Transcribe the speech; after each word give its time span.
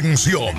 Atención. 0.00 0.56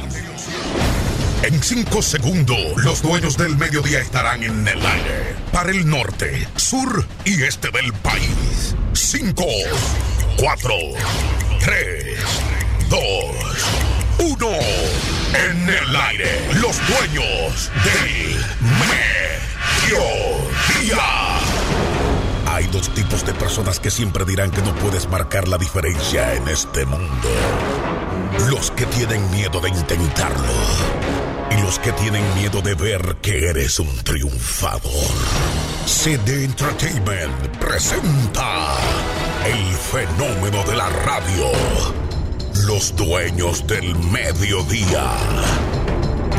En 1.42 1.64
cinco 1.64 2.04
segundos, 2.04 2.60
los 2.76 3.02
dueños 3.02 3.36
del 3.38 3.58
mediodía 3.58 4.00
estarán 4.00 4.44
en 4.44 4.68
el 4.68 4.86
aire. 4.86 5.36
Para 5.52 5.72
el 5.72 5.90
norte, 5.90 6.48
sur 6.58 7.08
y 7.26 7.42
este 7.42 7.72
del 7.72 7.92
país. 7.92 8.76
Cinco, 8.94 9.48
cuatro, 10.38 10.76
tres, 11.60 12.20
dos, 12.88 13.36
uno. 14.20 14.52
En 15.34 15.70
el 15.70 15.96
aire, 15.96 16.40
los 16.62 16.78
dueños 16.88 17.72
del 17.84 18.46
mediodía. 19.90 21.02
Hay 22.46 22.68
dos 22.68 22.94
tipos 22.94 23.26
de 23.26 23.34
personas 23.34 23.80
que 23.80 23.90
siempre 23.90 24.24
dirán 24.24 24.52
que 24.52 24.62
no 24.62 24.76
puedes 24.76 25.10
marcar 25.10 25.48
la 25.48 25.58
diferencia 25.58 26.36
en 26.36 26.48
este 26.48 26.86
mundo. 26.86 27.91
Los 28.50 28.72
que 28.72 28.86
tienen 28.86 29.30
miedo 29.32 29.60
de 29.60 29.70
intentarlo. 29.70 30.54
Y 31.52 31.62
los 31.62 31.80
que 31.80 31.92
tienen 31.94 32.24
miedo 32.36 32.62
de 32.62 32.76
ver 32.76 33.18
que 33.22 33.50
eres 33.50 33.80
un 33.80 33.94
triunfador. 34.04 35.12
CD 35.86 36.46
Entertainment 36.46 37.58
presenta 37.58 38.78
el 39.46 39.76
fenómeno 39.76 40.64
de 40.64 40.76
la 40.76 40.90
radio. 40.90 41.52
Los 42.66 42.96
dueños 42.96 43.66
del 43.68 43.96
mediodía. 43.96 45.14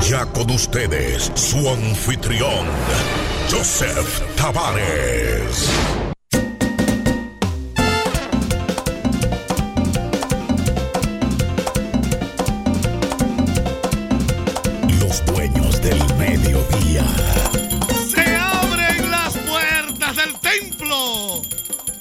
Ya 0.08 0.26
con 0.26 0.50
ustedes, 0.50 1.30
su 1.34 1.68
anfitrión, 1.68 2.66
Joseph 3.50 4.20
Tavares. 4.36 6.11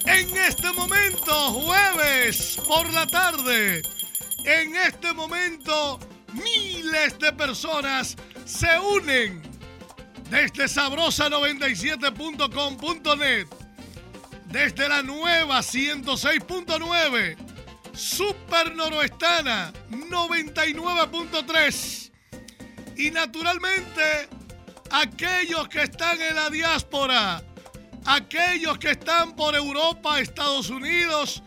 En 0.06 0.38
este 0.38 0.72
momento, 0.72 1.52
jueves 1.52 2.58
por 2.68 2.92
la 2.92 3.06
tarde. 3.06 3.84
En 4.44 4.76
este 4.76 5.14
momento, 5.14 6.00
miles 6.34 7.20
de 7.20 7.32
personas 7.34 8.16
se 8.46 8.80
unen 8.80 9.44
desde 10.32 10.66
sabrosa97.com.net, 10.66 13.48
desde 14.46 14.90
la 14.90 15.04
nueva 15.04 15.60
106.9, 15.60 17.38
Super 17.94 18.76
Noroestana 18.76 19.72
99.3 19.92 22.12
y 22.98 23.12
naturalmente 23.12 24.28
aquellos 24.90 25.70
que 25.70 25.84
están 25.84 26.20
en 26.20 26.36
la 26.36 26.50
diáspora, 26.50 27.44
aquellos 28.06 28.78
que 28.78 28.92
están 28.92 29.36
por 29.36 29.56
Europa, 29.56 30.20
Estados 30.20 30.70
Unidos, 30.70 31.44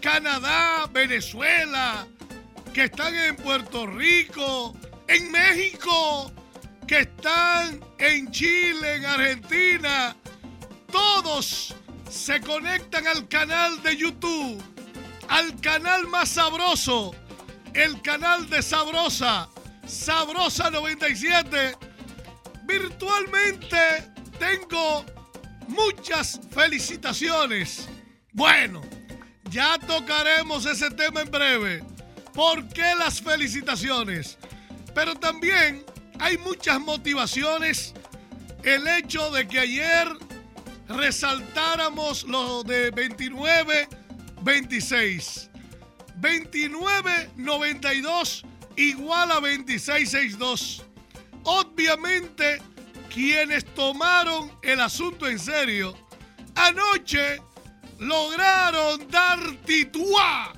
Canadá, 0.00 0.86
Venezuela, 0.92 2.06
que 2.72 2.84
están 2.84 3.14
en 3.14 3.36
Puerto 3.36 3.86
Rico, 3.86 4.74
en 5.08 5.30
México, 5.30 6.32
que 6.86 7.00
están 7.00 7.80
en 7.98 8.30
Chile, 8.30 8.96
en 8.96 9.04
Argentina, 9.04 10.16
todos 10.90 11.74
se 12.08 12.40
conectan 12.40 13.06
al 13.06 13.28
canal 13.28 13.82
de 13.82 13.96
YouTube, 13.96 14.62
al 15.28 15.60
canal 15.60 16.06
más 16.06 16.28
sabroso, 16.30 17.14
el 17.74 18.00
canal 18.00 18.48
de 18.48 18.62
Sabrosa, 18.62 19.48
Sabrosa 19.86 20.70
97. 20.70 21.76
Virtualmente 22.64 24.12
tengo 24.38 25.04
muchas 25.68 26.40
felicitaciones. 26.50 27.88
Bueno, 28.32 28.82
ya 29.50 29.78
tocaremos 29.78 30.66
ese 30.66 30.90
tema 30.90 31.22
en 31.22 31.30
breve. 31.30 31.84
¿Por 32.34 32.68
qué 32.68 32.94
las 32.98 33.20
felicitaciones? 33.20 34.38
Pero 34.94 35.14
también 35.14 35.84
hay 36.18 36.38
muchas 36.38 36.80
motivaciones. 36.80 37.94
El 38.62 38.86
hecho 38.88 39.30
de 39.30 39.46
que 39.46 39.60
ayer 39.60 40.08
resaltáramos 40.88 42.24
lo 42.24 42.62
de 42.62 42.90
29, 42.90 43.88
26. 44.42 45.50
29, 46.16 47.30
92 47.36 48.44
igual 48.76 49.30
a 49.32 49.40
26, 49.40 50.10
62. 50.10 50.84
Obviamente, 51.44 52.60
quienes 53.16 53.64
tomaron 53.64 54.52
el 54.60 54.78
asunto 54.78 55.26
en 55.26 55.38
serio, 55.38 55.96
anoche 56.54 57.40
lograron 57.98 59.08
dar 59.08 59.40
tituá 59.64 60.52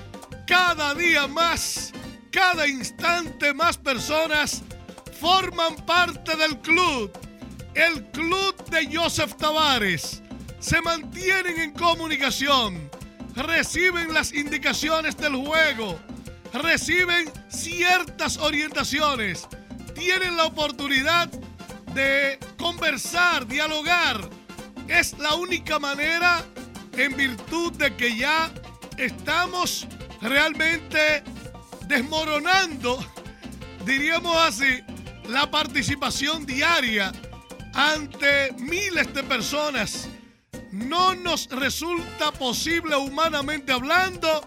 cada 0.46 0.94
día 0.94 1.26
más, 1.26 1.92
cada 2.30 2.68
instante 2.68 3.54
más 3.54 3.78
personas 3.78 4.62
forman 5.18 5.74
parte 5.86 6.36
del 6.36 6.60
club. 6.60 7.10
El 7.74 8.04
club 8.10 8.54
de 8.70 8.94
Joseph 8.94 9.34
Tavares. 9.36 10.22
Se 10.58 10.82
mantienen 10.82 11.58
en 11.58 11.72
comunicación. 11.72 12.90
Reciben 13.34 14.12
las 14.12 14.34
indicaciones 14.34 15.16
del 15.16 15.36
juego. 15.36 15.98
Reciben 16.52 17.32
ciertas 17.48 18.36
orientaciones. 18.36 19.48
Tienen 19.94 20.36
la 20.36 20.44
oportunidad 20.46 21.28
de 21.28 21.49
conversar, 22.58 23.46
dialogar. 23.46 24.28
Es 24.88 25.18
la 25.18 25.34
única 25.34 25.78
manera 25.78 26.44
en 26.96 27.16
virtud 27.16 27.72
de 27.72 27.94
que 27.96 28.16
ya 28.16 28.50
estamos 28.96 29.86
realmente 30.20 31.22
desmoronando, 31.86 32.98
diríamos 33.86 34.36
así, 34.36 34.80
la 35.28 35.50
participación 35.50 36.44
diaria 36.46 37.12
ante 37.74 38.52
miles 38.58 39.12
de 39.14 39.22
personas. 39.22 40.08
No 40.72 41.14
nos 41.14 41.48
resulta 41.48 42.32
posible 42.32 42.96
humanamente 42.96 43.72
hablando. 43.72 44.46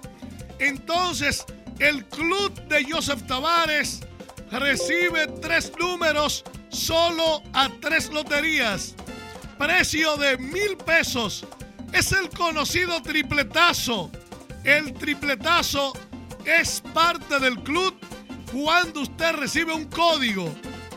Entonces, 0.60 1.46
el 1.80 2.06
club 2.06 2.54
de 2.68 2.86
Joseph 2.89 3.25
Tavares 3.28 4.01
recibe 4.51 5.28
tres 5.42 5.72
números 5.80 6.44
solo 6.74 7.42
a 7.54 7.70
tres 7.70 8.10
loterías. 8.12 8.96
Precio 9.58 10.18
de 10.18 10.38
mil 10.38 10.75
pesos. 10.78 11.46
Es 11.94 12.12
el 12.12 12.30
conocido 12.30 13.02
tripletazo. 13.02 14.12
El 14.64 14.94
tripletazo 14.94 15.94
es 16.44 16.81
parte 16.94 17.40
del 17.40 17.60
club 17.60 17.96
cuando 18.52 19.02
usted 19.02 19.34
recibe 19.34 19.74
un 19.74 19.86
código. 19.86 20.54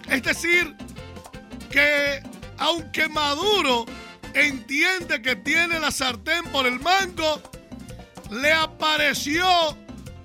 Es 0.09 0.23
decir, 0.23 0.75
que 1.69 2.23
aunque 2.57 3.07
Maduro 3.07 3.85
entiende 4.33 5.21
que 5.21 5.35
tiene 5.35 5.79
la 5.79 5.91
sartén 5.91 6.43
por 6.51 6.65
el 6.65 6.79
mango, 6.79 7.41
le 8.31 8.51
apareció 8.51 9.47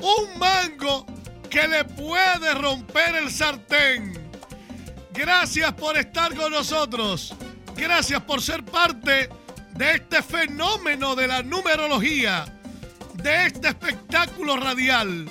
un 0.00 0.38
mango 0.38 1.06
que 1.48 1.66
le 1.68 1.84
puede 1.84 2.54
romper 2.54 3.14
el 3.16 3.30
sartén. 3.30 4.12
Gracias 5.12 5.72
por 5.74 5.96
estar 5.96 6.34
con 6.34 6.52
nosotros. 6.52 7.34
Gracias 7.76 8.22
por 8.22 8.40
ser 8.42 8.64
parte 8.64 9.28
de 9.74 9.94
este 9.94 10.22
fenómeno 10.22 11.14
de 11.14 11.26
la 11.26 11.42
numerología, 11.42 12.44
de 13.14 13.46
este 13.46 13.68
espectáculo 13.68 14.56
radial 14.56 15.28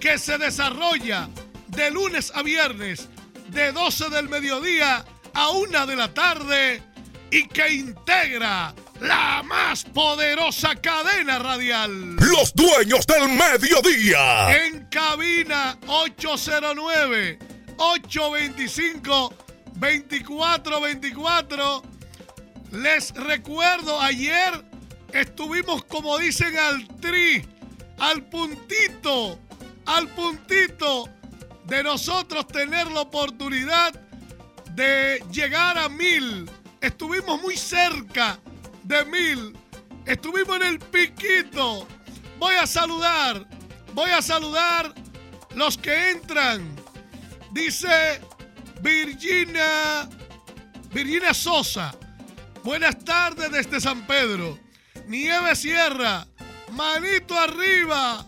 que 0.00 0.18
se 0.18 0.38
desarrolla 0.38 1.28
de 1.68 1.90
lunes 1.90 2.32
a 2.34 2.42
viernes, 2.42 3.08
de 3.48 3.72
12 3.72 4.10
del 4.10 4.28
mediodía 4.28 5.04
a 5.34 5.50
1 5.50 5.86
de 5.86 5.96
la 5.96 6.12
tarde 6.12 6.82
y 7.30 7.46
que 7.48 7.72
integra 7.72 8.74
la 9.00 9.42
más 9.42 9.84
poderosa 9.84 10.74
cadena 10.76 11.38
radial. 11.38 12.16
Los 12.16 12.54
dueños 12.54 13.06
del 13.06 13.28
mediodía. 13.30 14.64
En 14.64 14.86
cabina 14.86 15.78
809 15.86 17.38
825 17.76 19.34
2424. 19.74 21.82
Les 22.72 23.12
recuerdo, 23.14 24.00
ayer 24.00 24.64
estuvimos, 25.12 25.84
como 25.84 26.18
dicen, 26.18 26.56
al 26.56 26.86
tri, 27.00 27.44
al 27.98 28.22
puntito, 28.24 29.38
al 29.86 30.08
puntito 30.08 31.08
de 31.64 31.82
nosotros 31.82 32.46
tener 32.46 32.90
la 32.90 33.02
oportunidad 33.02 33.94
de 34.74 35.22
llegar 35.30 35.78
a 35.78 35.88
mil. 35.88 36.50
Estuvimos 36.80 37.40
muy 37.40 37.56
cerca 37.56 38.38
de 38.82 39.04
mil. 39.04 39.56
Estuvimos 40.06 40.56
en 40.56 40.62
el 40.62 40.78
piquito. 40.78 41.86
Voy 42.38 42.54
a 42.56 42.66
saludar, 42.66 43.46
voy 43.94 44.10
a 44.10 44.20
saludar 44.20 44.92
los 45.54 45.78
que 45.78 46.10
entran. 46.10 46.74
Dice 47.52 48.20
Virginia, 48.80 50.08
Virginia 50.92 51.34
Sosa. 51.34 51.94
Buenas 52.64 52.98
tardes 53.04 53.50
desde 53.50 53.80
San 53.80 54.06
Pedro. 54.06 54.58
Nieve 55.06 55.54
Sierra, 55.54 56.26
manito 56.72 57.38
arriba. 57.38 58.26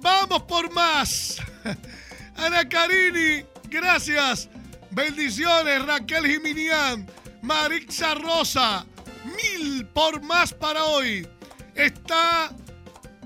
Vamos 0.00 0.42
por 0.42 0.72
más. 0.72 1.38
Ana 2.36 2.68
Carini, 2.68 3.44
gracias. 3.68 4.48
Bendiciones, 4.92 5.86
Raquel 5.86 6.26
Jiminián, 6.26 7.06
Marixa 7.40 8.14
Rosa. 8.14 8.86
Mil 9.24 9.86
por 9.86 10.20
más 10.22 10.52
para 10.52 10.84
hoy. 10.84 11.26
Está 11.74 12.52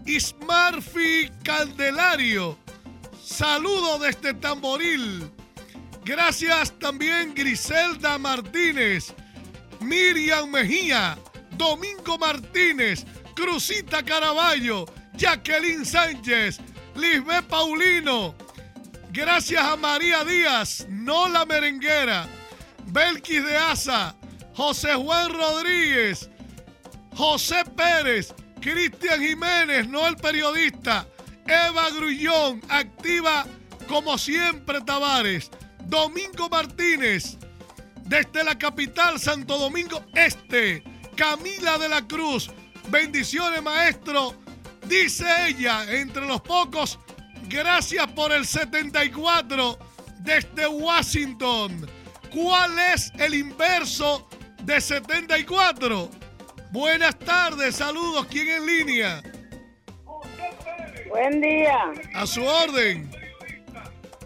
Ismarfi 0.05 1.31
Candelario. 1.43 2.57
Saludo 3.21 3.99
desde 3.99 4.35
Tamboril. 4.35 5.29
Gracias 6.05 6.73
también 6.79 7.35
Griselda 7.35 8.17
Martínez, 8.17 9.13
Miriam 9.81 10.49
Mejía, 10.49 11.19
Domingo 11.57 12.17
Martínez, 12.17 13.05
Cruzita 13.35 14.05
Caraballo, 14.05 14.87
Jacqueline 15.15 15.85
Sánchez, 15.85 16.61
Lisbeth 16.95 17.47
Paulino. 17.47 18.37
Gracias 19.11 19.63
a 19.63 19.77
María 19.77 20.25
Díaz, 20.25 20.87
no 20.89 21.29
la 21.29 21.45
merenguera, 21.47 22.27
Belkis 22.87 23.45
de 23.45 23.57
Asa, 23.57 24.15
José 24.55 24.95
Juan 24.95 25.33
Rodríguez, 25.33 26.29
José 27.15 27.65
Pérez, 27.77 28.35
Cristian 28.61 29.21
Jiménez, 29.21 29.89
no 29.89 30.07
el 30.07 30.17
periodista, 30.17 31.07
Eva 31.47 31.91
Grullón, 31.91 32.61
activa 32.69 33.47
como 33.89 34.19
siempre 34.19 34.81
Tavares. 34.81 35.51
Domingo 35.85 36.49
Martínez, 36.49 37.39
desde 38.03 38.43
la 38.43 38.59
capital 38.59 39.21
Santo 39.21 39.57
Domingo 39.57 40.05
Este, 40.15 40.83
Camila 41.15 41.79
de 41.79 41.89
la 41.89 42.03
Cruz, 42.07 42.51
bendiciones 42.89 43.63
maestro, 43.63 44.35
dice 44.89 45.25
ella, 45.47 45.85
entre 45.89 46.27
los 46.27 46.41
pocos, 46.41 46.99
gracias 47.49 48.07
por 48.09 48.33
el 48.33 48.47
74 48.47 49.79
desde 50.21 50.67
Washington. 50.67 51.89
¿Cuál 52.33 52.79
es 52.95 53.13
el 53.19 53.35
inverso 53.35 54.29
de 54.63 54.81
74? 54.81 56.11
Buenas 56.71 57.19
tardes, 57.19 57.77
saludos, 57.77 58.27
¿quién 58.27 58.49
en 58.49 58.67
línea? 58.67 59.23
Buen 61.09 61.41
día. 61.41 61.93
A 62.15 62.27
su 62.27 62.45
orden. 62.45 63.11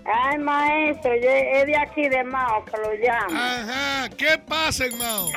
Ay, 0.04 0.38
maestro, 0.38 1.14
yo 1.14 1.30
es 1.30 1.66
de 1.66 1.76
aquí 1.76 2.08
de 2.08 2.24
Mao 2.24 2.64
que 2.64 2.76
lo 2.78 2.92
llamo. 2.94 3.38
Ajá, 3.38 4.08
¿qué 4.16 4.38
pasa, 4.38 4.84
Mao? 4.98 5.28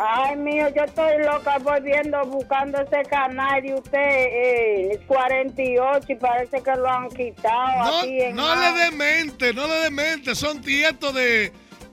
Ay, 0.00 0.36
mío, 0.36 0.68
yo 0.74 0.84
estoy 0.84 1.18
loca 1.24 1.58
volviendo 1.58 2.24
buscando 2.26 2.80
ese 2.80 3.02
canal 3.08 3.60
de 3.62 3.74
usted, 3.74 3.98
eh, 3.98 5.00
48, 5.06 6.06
y 6.12 6.14
parece 6.14 6.62
que 6.62 6.70
lo 6.76 6.88
han 6.88 7.08
quitado 7.08 7.78
No, 7.84 7.98
aquí 7.98 8.20
en 8.22 8.36
no 8.36 8.54
le 8.54 8.72
demente, 8.84 9.52
no 9.52 9.66
le 9.66 9.74
demente, 9.80 10.34
son 10.36 10.60
tietos 10.62 11.12
de, 11.14 11.52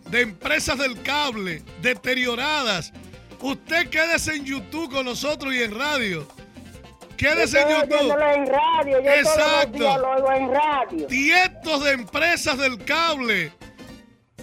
de 0.09 0.21
empresas 0.21 0.77
del 0.77 1.01
cable, 1.01 1.63
deterioradas. 1.81 2.93
Usted 3.41 3.89
quédese 3.89 4.35
en 4.35 4.45
YouTube 4.45 4.91
con 4.91 5.05
nosotros 5.05 5.53
y 5.53 5.63
en 5.63 5.77
radio. 5.77 6.27
Yo 6.27 7.15
Quédese 7.17 7.61
en 7.61 7.69
estoy 7.69 7.97
YouTube. 7.99 8.11
en 8.21 8.45
radio, 8.47 9.01
yo 9.01 9.09
Exacto. 9.11 9.97
lo 9.97 10.11
oigo 10.11 10.31
en 10.31 10.53
radio. 10.53 11.07
Tietos 11.07 11.83
de 11.83 11.91
empresas 11.93 12.57
del 12.57 12.83
cable 12.83 13.51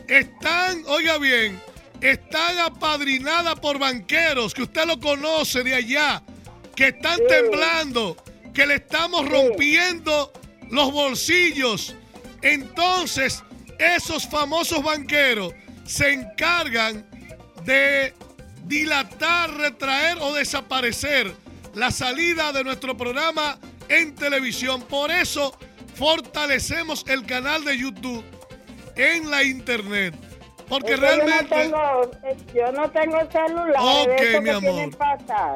están, 0.09 0.83
oiga 0.89 1.19
bien, 1.19 1.61
están 2.03 2.59
apadrinadas 2.59 3.59
por 3.61 3.79
banqueros 3.79 4.53
que 4.53 4.63
usted 4.63 4.85
lo 4.87 4.99
conoce 4.99 5.63
de 5.63 5.75
allá, 5.75 6.23
que 6.75 6.89
están 6.89 7.17
Sí. 7.19 7.25
temblando, 7.29 8.17
que 8.53 8.67
le 8.67 8.75
estamos 8.77 9.29
rompiendo 9.29 10.33
los 10.71 10.93
bolsillos. 10.93 11.95
Entonces, 12.43 13.43
esos 13.79 14.27
famosos 14.29 14.83
banqueros 14.83 15.55
se 15.87 16.13
encargan 16.13 17.07
de 17.65 18.15
dilatar, 18.65 19.55
retraer 19.57 20.19
o 20.21 20.33
desaparecer 20.35 21.33
la 21.75 21.91
salida 21.91 22.53
de 22.53 22.65
nuestro 22.65 22.97
programa 22.97 23.59
en 23.89 24.15
televisión. 24.15 24.83
Por 24.83 25.11
eso 25.11 25.57
fortalecemos 25.95 27.05
el 27.07 27.25
canal 27.27 27.65
de 27.65 27.79
YouTube 27.79 28.25
en 28.97 29.31
la 29.31 29.43
internet. 29.45 30.15
Porque 30.73 30.97
realmente. 30.97 31.65
Eh, 31.65 32.37
yo 32.55 32.73
no 32.73 32.91
tengo, 32.91 33.19
celular. 33.31 33.77
Ok, 33.79 34.43
mi 34.43 34.49
amor. 34.49 34.91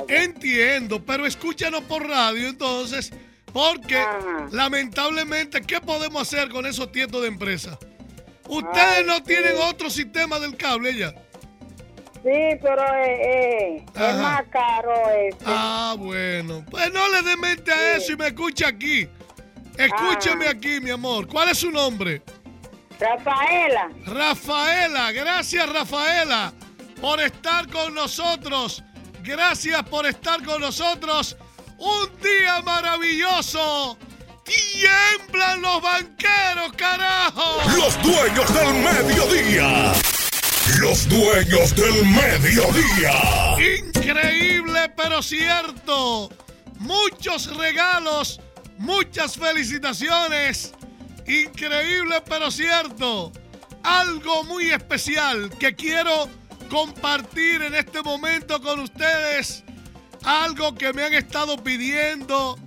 Entiendo, 0.08 1.02
pero 1.02 1.24
escúchanos 1.24 1.80
por 1.84 2.06
radio 2.06 2.46
entonces. 2.46 3.10
Porque 3.50 3.98
lamentablemente, 4.52 5.62
¿qué 5.62 5.80
podemos 5.80 6.20
hacer 6.20 6.50
con 6.50 6.66
esos 6.66 6.92
tiempos 6.92 7.22
de 7.22 7.28
empresa? 7.28 7.78
Ustedes 8.46 9.06
no 9.06 9.22
tienen 9.22 9.54
otro 9.62 9.88
sistema 9.88 10.38
del 10.38 10.54
cable 10.54 10.94
ya. 10.94 11.14
Sí, 12.22 12.58
pero 12.60 12.82
eh, 13.02 13.76
eh, 13.78 13.86
es 13.94 14.16
más 14.16 14.42
caro 14.50 14.92
este. 15.12 15.44
Ah, 15.46 15.94
bueno. 15.98 16.62
Pues 16.70 16.92
no 16.92 17.08
le 17.08 17.22
dé 17.22 17.38
mente 17.38 17.72
a 17.72 17.96
eso 17.96 18.12
y 18.12 18.16
me 18.16 18.26
escuche 18.26 18.66
aquí. 18.66 19.08
Escúcheme 19.78 20.46
aquí, 20.48 20.78
mi 20.78 20.90
amor. 20.90 21.26
¿Cuál 21.26 21.48
es 21.48 21.58
su 21.58 21.70
nombre? 21.70 22.20
Rafaela. 22.98 23.90
Rafaela, 24.06 25.12
gracias 25.12 25.68
Rafaela 25.68 26.52
por 27.00 27.20
estar 27.20 27.68
con 27.68 27.94
nosotros. 27.94 28.82
Gracias 29.22 29.82
por 29.84 30.06
estar 30.06 30.42
con 30.44 30.60
nosotros. 30.60 31.36
Un 31.78 32.08
día 32.22 32.62
maravilloso. 32.62 33.98
Tiemblan 34.44 35.60
los 35.60 35.82
banqueros, 35.82 36.72
carajo. 36.76 37.58
Los 37.76 38.00
dueños 38.02 38.54
del 38.54 38.74
mediodía. 38.74 39.92
Los 40.78 41.08
dueños 41.08 41.74
del 41.74 42.04
mediodía. 42.06 43.56
Increíble 43.78 44.88
pero 44.96 45.22
cierto. 45.22 46.30
Muchos 46.78 47.56
regalos, 47.56 48.40
muchas 48.78 49.36
felicitaciones 49.36 50.72
Increíble 51.26 52.22
pero 52.28 52.50
cierto. 52.50 53.32
Algo 53.82 54.44
muy 54.44 54.70
especial 54.70 55.50
que 55.58 55.74
quiero 55.74 56.28
compartir 56.70 57.62
en 57.62 57.74
este 57.74 58.02
momento 58.02 58.60
con 58.60 58.80
ustedes. 58.80 59.64
Algo 60.24 60.74
que 60.74 60.92
me 60.92 61.04
han 61.04 61.14
estado 61.14 61.56
pidiendo. 61.62 62.58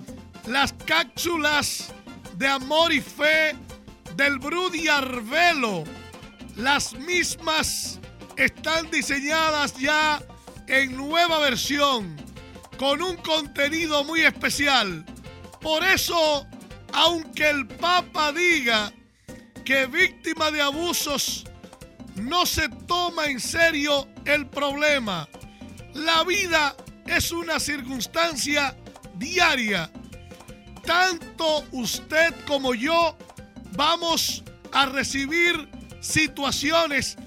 Las 0.48 0.74
cápsulas 0.86 1.92
de 2.38 2.48
amor 2.48 2.92
y 2.94 3.01
fe 3.01 3.56
del 4.16 4.39
Brudi 4.39 4.88
Arvelo. 4.88 5.84
Las 6.56 6.94
mismas 6.94 8.00
están 8.36 8.89
diseñadas 8.92 9.78
ya 9.78 10.22
en 10.68 10.96
nueva 10.96 11.39
versión 11.39 12.16
con 12.78 13.01
un 13.01 13.18
contenido 13.18 14.04
muy 14.04 14.22
especial. 14.22 15.06
Por 15.62 15.84
eso 15.84 16.48
aunque 16.93 17.50
el 17.50 17.67
Papa 17.67 18.31
diga 18.31 18.91
que 19.63 19.86
víctima 19.86 20.51
de 20.51 20.62
abusos 20.62 21.46
no 22.15 22.46
se 22.46 22.69
toma 22.88 23.27
en 23.27 23.39
serio 23.39 24.08
el 24.25 24.48
problema. 24.48 25.27
La 25.93 26.24
vida 26.24 26.75
es 27.05 27.31
una 27.31 27.60
circunstancia 27.60 28.75
diaria. 29.15 29.91
Tanto 30.86 31.65
usted 31.72 32.34
como 32.48 32.74
yo 32.74 33.17
vamos 33.74 34.43
a 34.72 34.86
recibir 34.86 35.69
situaciones 36.01 37.17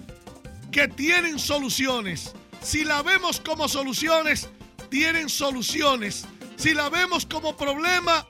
que 0.71 0.88
tienen 0.88 1.38
soluciones. 1.38 2.33
Si 2.61 2.85
la 2.85 3.02
vemos 3.02 3.40
como 3.40 3.69
soluciones, 3.69 4.49
tienen 4.88 5.28
soluciones. 5.28 6.26
Si 6.57 6.75
la 6.75 6.88
vemos 6.88 7.26
como 7.26 7.57
problema, 7.57 8.26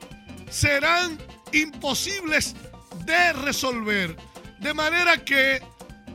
serán 0.53 1.17
imposibles 1.51 2.55
de 3.05 3.33
resolver. 3.33 4.15
De 4.59 4.73
manera 4.73 5.17
que 5.17 5.59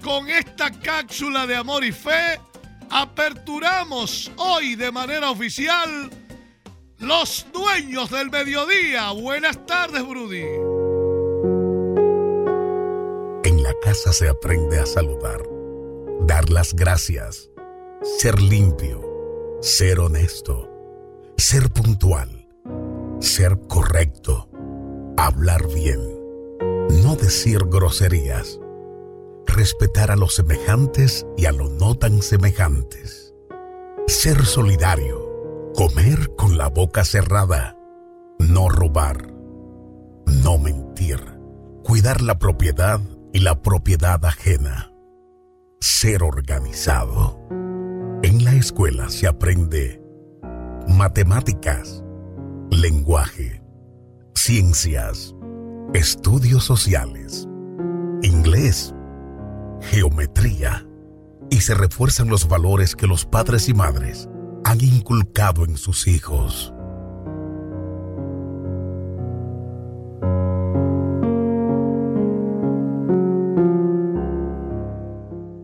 con 0.02 0.28
esta 0.28 0.70
cápsula 0.70 1.46
de 1.46 1.56
amor 1.56 1.84
y 1.84 1.92
fe, 1.92 2.40
aperturamos 2.88 4.30
hoy 4.36 4.76
de 4.76 4.92
manera 4.92 5.30
oficial 5.30 6.10
los 6.98 7.46
dueños 7.52 8.10
del 8.10 8.30
mediodía. 8.30 9.10
Buenas 9.10 9.66
tardes, 9.66 10.06
Brudy. 10.06 10.44
En 13.44 13.62
la 13.62 13.74
casa 13.82 14.12
se 14.12 14.28
aprende 14.28 14.78
a 14.78 14.86
saludar, 14.86 15.42
dar 16.22 16.48
las 16.48 16.74
gracias, 16.74 17.50
ser 18.18 18.40
limpio, 18.40 19.02
ser 19.60 19.98
honesto, 19.98 20.70
ser 21.36 21.70
puntual 21.70 22.37
ser 23.20 23.58
correcto, 23.68 24.48
hablar 25.16 25.66
bien, 25.74 26.00
no 27.02 27.16
decir 27.16 27.64
groserías, 27.66 28.60
respetar 29.46 30.10
a 30.10 30.16
los 30.16 30.34
semejantes 30.34 31.26
y 31.36 31.46
a 31.46 31.52
los 31.52 31.70
no 31.72 31.94
tan 31.94 32.22
semejantes, 32.22 33.34
ser 34.06 34.44
solidario, 34.44 35.72
comer 35.74 36.34
con 36.36 36.56
la 36.58 36.68
boca 36.68 37.04
cerrada, 37.04 37.76
no 38.38 38.68
robar, 38.68 39.32
no 40.26 40.58
mentir, 40.58 41.20
cuidar 41.82 42.20
la 42.20 42.38
propiedad 42.38 43.00
y 43.32 43.40
la 43.40 43.62
propiedad 43.62 44.24
ajena, 44.24 44.92
ser 45.80 46.22
organizado. 46.22 47.38
En 48.22 48.44
la 48.44 48.54
escuela 48.54 49.08
se 49.10 49.26
aprende 49.26 50.02
matemáticas, 50.88 52.02
lenguaje, 52.70 53.62
ciencias, 54.34 55.34
estudios 55.94 56.64
sociales, 56.64 57.48
inglés, 58.22 58.94
geometría, 59.80 60.86
y 61.50 61.60
se 61.60 61.74
refuerzan 61.74 62.28
los 62.28 62.46
valores 62.46 62.94
que 62.94 63.06
los 63.06 63.24
padres 63.24 63.68
y 63.68 63.74
madres 63.74 64.28
han 64.64 64.80
inculcado 64.82 65.64
en 65.64 65.76
sus 65.76 66.06
hijos. 66.06 66.74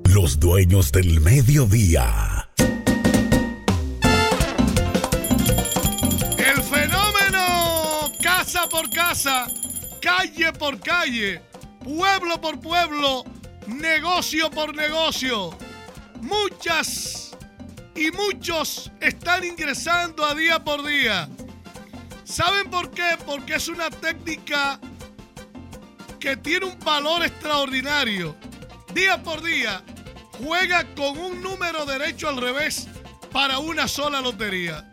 Los 0.05 0.41
dueños 0.41 0.91
del 0.91 1.21
mediodía 1.21 2.34
calle 10.01 10.53
por 10.53 10.79
calle, 10.81 11.41
pueblo 11.83 12.41
por 12.41 12.61
pueblo, 12.61 13.25
negocio 13.67 14.51
por 14.51 14.75
negocio. 14.75 15.57
Muchas 16.21 17.37
y 17.95 18.11
muchos 18.11 18.91
están 19.01 19.45
ingresando 19.45 20.25
a 20.25 20.35
día 20.35 20.63
por 20.63 20.85
día. 20.85 21.29
¿Saben 22.25 22.71
por 22.71 22.91
qué? 22.91 23.17
Porque 23.25 23.55
es 23.55 23.69
una 23.69 23.91
técnica 23.91 24.81
que 26.19 26.37
tiene 26.37 26.67
un 26.67 26.79
valor 26.81 27.25
extraordinario. 27.25 28.35
Día 28.93 29.23
por 29.23 29.43
día 29.43 29.83
juega 30.39 30.85
con 30.95 31.19
un 31.19 31.43
número 31.43 31.85
derecho 31.87 32.29
al 32.29 32.39
revés 32.39 32.89
para 33.33 33.59
una 33.59 33.89
sola 33.89 34.21
lotería. 34.21 34.91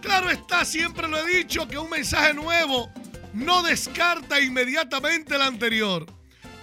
Claro 0.00 0.30
está, 0.30 0.64
siempre 0.64 1.08
lo 1.08 1.18
he 1.18 1.36
dicho, 1.38 1.66
que 1.66 1.78
un 1.78 1.88
mensaje 1.88 2.34
nuevo 2.34 2.90
no 3.34 3.62
descarta 3.62 4.40
inmediatamente 4.40 5.34
el 5.34 5.42
anterior. 5.42 6.06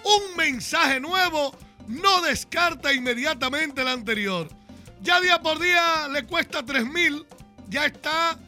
Un 0.03 0.35
mensaje 0.37 0.99
nuevo 0.99 1.55
no 1.87 2.21
descarta 2.21 2.93
inmediatamente 2.93 3.81
el 3.81 3.89
anterior. 3.89 4.49
Ya 5.01 5.19
día 5.19 5.41
por 5.41 5.59
día 5.59 6.07
le 6.07 6.25
cuesta 6.25 6.63
3 6.63 6.85
mil, 6.85 7.25
ya 7.67 7.85
está 7.85 8.39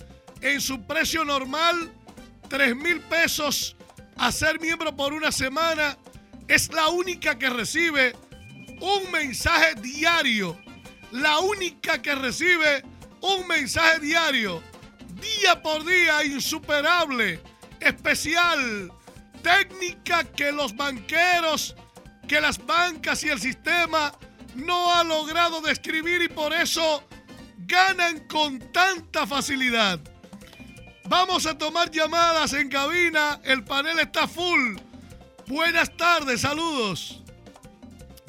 en 0.41 0.61
su 0.61 0.81
precio 0.85 1.25
normal, 1.25 1.91
3 2.47 2.75
mil 2.75 3.01
pesos 3.01 3.75
a 4.15 4.31
ser 4.31 4.59
miembro 4.59 4.95
por 4.95 5.13
una 5.13 5.31
semana. 5.31 5.97
Es 6.47 6.71
la 6.71 6.87
única 6.89 7.37
que 7.37 7.49
recibe 7.49 8.15
un 8.79 9.11
mensaje 9.11 9.75
diario. 9.75 10.57
La 11.11 11.39
única 11.39 12.01
que 12.01 12.15
recibe 12.15 12.83
un 13.21 13.47
mensaje 13.47 13.99
diario 13.99 14.63
día 15.21 15.61
por 15.61 15.85
día 15.85 16.23
insuperable, 16.23 17.39
especial, 17.85 18.91
técnica 19.41 20.23
que 20.23 20.51
los 20.51 20.75
banqueros, 20.75 21.75
que 22.27 22.39
las 22.41 22.63
bancas 22.65 23.23
y 23.23 23.29
el 23.29 23.39
sistema 23.39 24.13
no 24.55 24.93
ha 24.93 25.03
logrado 25.03 25.61
describir 25.61 26.21
y 26.21 26.29
por 26.29 26.53
eso 26.53 27.03
ganan 27.57 28.27
con 28.27 28.59
tanta 28.71 29.25
facilidad. 29.27 29.99
Vamos 31.05 31.45
a 31.45 31.57
tomar 31.57 31.91
llamadas 31.91 32.53
en 32.53 32.69
cabina, 32.69 33.41
el 33.43 33.63
panel 33.63 33.99
está 33.99 34.27
full. 34.27 34.77
Buenas 35.47 35.95
tardes, 35.97 36.41
saludos. 36.41 37.23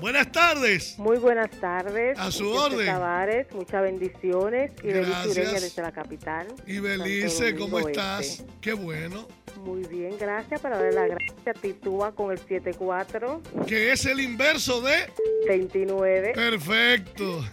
Buenas 0.00 0.32
tardes. 0.32 0.98
Muy 0.98 1.18
buenas 1.18 1.50
tardes. 1.60 2.18
A 2.18 2.30
su 2.32 2.50
orden. 2.50 2.84
Tavares, 2.84 3.46
muchas 3.52 3.82
bendiciones. 3.82 4.72
Y 4.82 4.88
Belice 4.88 5.10
Gracias. 5.10 5.36
Ureña 5.36 5.60
desde 5.60 5.82
la 5.82 5.92
capital. 5.92 6.46
Y 6.66 6.74
Santo 6.74 6.88
Belice, 6.88 7.56
¿cómo 7.56 7.78
estás? 7.78 8.26
Este. 8.26 8.44
Qué 8.60 8.72
bueno. 8.72 9.28
Muy 9.60 9.84
bien, 9.84 10.16
gracias. 10.18 10.60
Para 10.60 10.78
darle 10.78 10.92
las 10.92 11.08
gracias 11.08 11.56
a 11.56 11.60
Titúa 11.60 12.14
con 12.14 12.32
el 12.32 12.38
74 12.38 13.42
Que 13.66 13.92
es 13.92 14.04
el 14.06 14.20
inverso 14.20 14.80
de 14.80 15.10
29. 15.46 16.32
perfecto. 16.34 17.44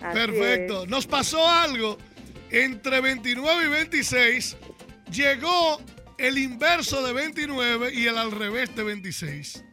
Así 0.00 0.18
Perfecto. 0.18 0.86
Nos 0.86 1.06
pasó 1.06 1.46
algo. 1.48 1.96
Entre 2.50 3.00
29 3.00 3.64
y 3.64 3.68
26 3.68 4.56
llegó 5.10 5.80
el 6.18 6.38
inverso 6.38 7.02
de 7.04 7.12
29 7.12 7.94
y 7.94 8.06
el 8.06 8.18
al 8.18 8.30
revés 8.30 8.74
de 8.76 8.82
26. 8.82 9.64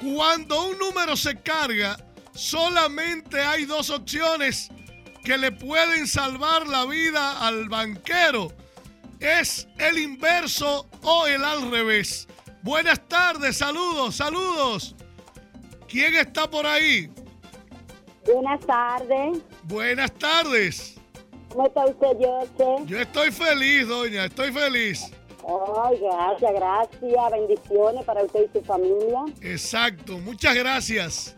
Cuando 0.00 0.66
un 0.66 0.78
número 0.78 1.16
se 1.16 1.40
carga, 1.40 1.96
solamente 2.34 3.40
hay 3.40 3.64
dos 3.64 3.90
opciones 3.90 4.68
que 5.24 5.38
le 5.38 5.52
pueden 5.52 6.08
salvar 6.08 6.66
la 6.66 6.84
vida 6.86 7.46
al 7.46 7.68
banquero. 7.68 8.52
Es 9.22 9.68
el 9.78 9.98
inverso 9.98 10.88
o 11.04 11.26
el 11.28 11.44
al 11.44 11.70
revés. 11.70 12.26
Buenas 12.62 13.00
tardes, 13.06 13.56
saludos, 13.56 14.16
saludos. 14.16 14.96
¿Quién 15.86 16.14
está 16.16 16.50
por 16.50 16.66
ahí? 16.66 17.08
Buenas 18.26 18.66
tardes. 18.66 19.38
Buenas 19.62 20.12
tardes. 20.14 20.96
¿Cómo 21.50 21.68
está 21.68 21.86
usted, 21.86 22.16
José? 22.18 22.84
Yo 22.86 22.98
estoy 22.98 23.30
feliz, 23.30 23.86
doña, 23.86 24.24
estoy 24.24 24.50
feliz. 24.50 25.12
Ay, 25.46 26.00
gracias, 26.00 26.52
gracias. 26.52 27.30
Bendiciones 27.30 28.04
para 28.04 28.24
usted 28.24 28.50
y 28.52 28.58
su 28.58 28.64
familia. 28.64 29.20
Exacto, 29.40 30.18
muchas 30.18 30.56
gracias. 30.56 31.36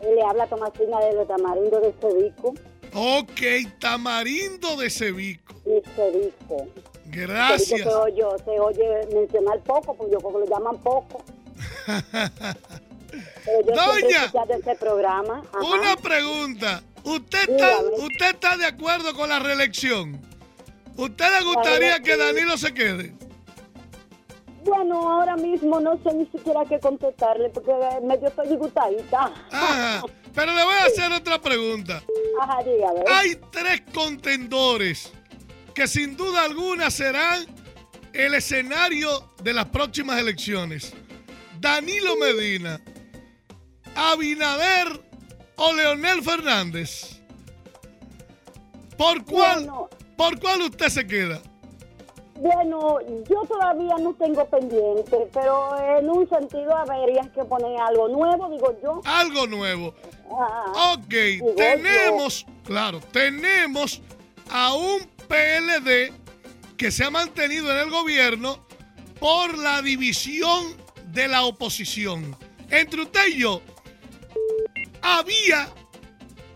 Le 0.00 0.22
habla 0.22 0.46
Tomasina 0.46 1.00
de 1.00 1.14
los 1.14 1.26
Tamarindo 1.26 1.80
de 1.80 1.92
Cevico. 2.00 2.54
Ok, 2.94 3.72
tamarindo 3.80 4.76
de 4.76 4.90
cevico. 4.90 5.54
Y 5.64 5.82
Cevico. 5.96 6.68
Gracias. 7.10 7.80
se 7.82 7.88
oye, 7.88 8.22
se 8.44 8.60
oye 8.60 9.06
mencionar 9.14 9.60
poco, 9.60 9.94
porque 9.94 10.12
yo 10.12 10.20
como 10.20 10.38
lo 10.40 10.46
llaman 10.46 10.76
poco. 10.78 11.22
Pero 13.44 13.60
yo 13.64 13.74
Doña. 13.74 14.76
programa. 14.78 15.42
Ajá. 15.52 15.64
Una 15.64 15.96
pregunta. 15.96 16.82
¿Usted 17.04 17.48
está. 17.48 17.78
¿Usted 17.98 18.30
está 18.30 18.56
de 18.56 18.66
acuerdo 18.66 19.14
con 19.14 19.28
la 19.28 19.38
reelección? 19.38 20.20
¿Usted 20.96 21.26
le 21.38 21.44
gustaría 21.44 22.00
que 22.00 22.16
Danilo 22.16 22.56
se 22.56 22.74
quede? 22.74 23.14
Bueno, 24.64 25.12
ahora 25.12 25.36
mismo 25.36 25.78
no 25.78 25.96
sé 26.02 26.12
ni 26.14 26.26
siquiera 26.26 26.64
qué 26.68 26.80
contestarle, 26.80 27.50
porque 27.50 27.72
medio 28.02 28.26
estoy 28.26 28.48
disgustadita. 28.48 29.32
Ajá. 29.50 30.02
Pero 30.34 30.54
le 30.54 30.64
voy 30.64 30.74
a 30.74 30.84
hacer 30.84 31.10
otra 31.12 31.40
pregunta. 31.40 32.02
Ajá, 32.40 32.62
dígame. 32.62 33.00
Hay 33.08 33.36
tres 33.50 33.82
contendores 33.94 35.12
que 35.76 35.86
sin 35.86 36.16
duda 36.16 36.42
alguna 36.44 36.90
serán 36.90 37.44
el 38.14 38.32
escenario 38.32 39.30
de 39.42 39.52
las 39.52 39.66
próximas 39.66 40.18
elecciones. 40.18 40.94
Danilo 41.60 42.16
Medina, 42.16 42.80
Abinader 43.94 44.98
o 45.56 45.72
Leonel 45.74 46.22
Fernández. 46.22 47.20
¿Por 48.96 49.22
cuál, 49.26 49.66
Bueno. 49.66 49.90
¿Por 50.16 50.40
cuál 50.40 50.62
usted 50.62 50.88
se 50.88 51.06
queda? 51.06 51.42
Bueno, 52.36 52.98
yo 53.28 53.42
todavía 53.46 53.96
no 53.98 54.14
tengo 54.14 54.46
pendiente, 54.46 55.28
pero 55.30 55.76
en 55.98 56.08
un 56.08 56.26
sentido 56.26 56.74
habría 56.74 57.30
que 57.34 57.44
poner 57.44 57.78
algo 57.82 58.08
nuevo, 58.08 58.48
digo 58.48 58.74
yo. 58.82 59.00
Algo 59.04 59.46
nuevo. 59.46 59.94
Ah, 60.30 60.94
Ok, 60.94 61.14
tenemos, 61.54 62.46
claro, 62.64 63.00
tenemos 63.12 64.00
a 64.50 64.72
un 64.74 65.15
PLD 65.28 66.12
que 66.76 66.90
se 66.90 67.04
ha 67.04 67.10
mantenido 67.10 67.70
en 67.70 67.78
el 67.78 67.90
gobierno 67.90 68.66
por 69.18 69.56
la 69.58 69.82
división 69.82 70.76
de 71.12 71.28
la 71.28 71.44
oposición. 71.44 72.36
Entre 72.70 73.02
usted 73.02 73.28
y 73.28 73.38
yo, 73.38 73.62
había 75.02 75.68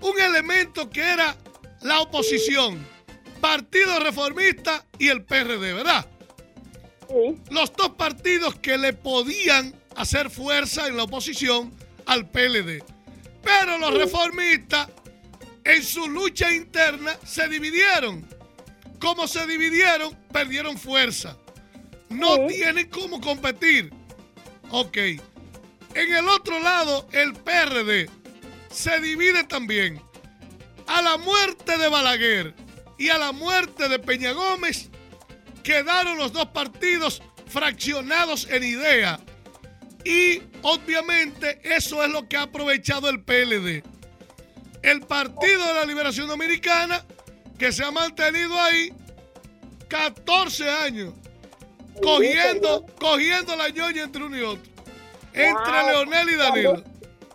un 0.01 0.21
elemento 0.21 0.91
que 0.91 1.01
era 1.01 1.37
la 1.83 2.01
oposición, 2.01 2.87
Partido 3.41 3.99
Reformista 4.01 4.85
y 4.99 5.09
el 5.09 5.25
PRD, 5.25 5.73
¿verdad? 5.73 6.07
sí, 7.09 7.37
los 7.51 7.73
dos 7.75 7.91
partidos 7.91 8.55
que 8.57 8.79
le 8.79 8.93
podían 8.93 9.75
hacer 9.97 10.31
fuerza 10.31 10.87
en 10.87 10.97
la 10.97 11.05
oposición 11.05 11.75
al 12.07 12.29
PLD. 12.29 12.83
Pero 13.43 13.79
los 13.79 13.95
reformistas, 13.95 14.89
en 15.65 15.83
su 15.83 16.09
lucha 16.09 16.53
interna, 16.53 17.17
se 17.25 17.49
dividieron. 17.49 18.27
Como 19.01 19.27
se 19.27 19.47
dividieron, 19.47 20.15
perdieron 20.33 20.79
fuerza. 20.79 21.37
No 22.09 22.37
Sí. 22.49 22.57
tienen 22.57 22.89
cómo 22.89 23.21
competir. 23.21 23.93
Ok. 24.71 24.97
En 25.95 26.13
el 26.15 26.29
otro 26.29 26.61
lado, 26.61 27.09
el 27.13 27.33
PRD 27.35 28.09
se 28.71 29.01
divide 29.01 29.45
también. 29.45 30.01
A 30.87 31.03
la 31.03 31.17
muerte 31.19 31.79
de 31.79 31.89
Balaguer 31.89 32.55
y 32.99 33.09
a 33.09 33.19
la 33.19 33.33
muerte 33.33 33.89
de 33.89 33.99
Peña 33.99 34.33
Gómez, 34.33 34.91
quedaron 35.63 36.19
los 36.19 36.33
dos 36.33 36.47
partidos 36.47 37.23
fraccionados 37.49 38.47
en 38.51 38.63
idea. 38.65 39.21
Y 40.05 40.43
obviamente 40.63 41.61
eso 41.65 42.03
es 42.05 42.11
lo 42.11 42.29
que 42.29 42.37
ha 42.37 42.43
aprovechado 42.43 43.09
el 43.09 43.23
PLD. 43.23 43.83
El 44.83 45.01
Partido 45.03 45.67
de 45.67 45.75
la 45.75 45.85
Liberación 45.85 46.27
Dominicana, 46.29 47.05
que 47.61 47.71
se 47.73 47.85
ha 47.85 47.91
mantenido 47.91 48.59
ahí 48.59 48.91
14 49.89 50.71
años, 50.71 51.13
cogiendo, 52.03 52.87
cogiendo 52.99 53.55
la 53.55 53.69
ñoña 53.69 54.05
entre 54.05 54.25
uno 54.25 54.37
y 54.39 54.43
otro. 54.43 54.73
Entre 55.35 55.53
Wow. 55.73 55.87
Leonel 55.87 56.31
y 56.31 56.37
Danilo. 56.37 56.83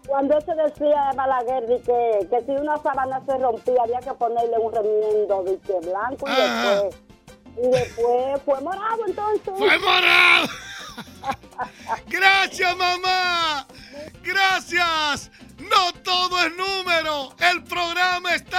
Cuando 0.08 0.42
se 0.42 0.54
decía 0.56 1.10
de 1.12 1.18
Balaguer 1.18 1.68
de 1.68 1.82
que, 1.82 2.28
que 2.28 2.46
si 2.46 2.52
una 2.60 2.76
sábana 2.82 3.22
se 3.26 3.38
rompía 3.38 3.84
había 3.84 4.00
que 4.00 4.14
ponerle 4.14 4.58
un 4.60 4.74
remiendo 4.74 5.44
de 5.44 5.60
que 5.60 5.88
blanco 5.88 6.28
y 6.28 6.32
Ajá. 6.32 6.82
después, 6.84 6.96
y 7.58 7.68
después 7.70 8.42
fue 8.46 8.62
morado 8.62 9.06
entonces. 9.08 9.54
¡Fue 9.58 9.78
morado! 9.80 10.48
Gracias, 12.08 12.78
mamá. 12.78 13.68
Gracias. 14.24 15.30
No 15.60 15.94
todo 16.04 16.40
es 16.46 16.52
número. 16.58 17.30
El 17.52 17.64
programa 17.64 18.34
está. 18.36 18.55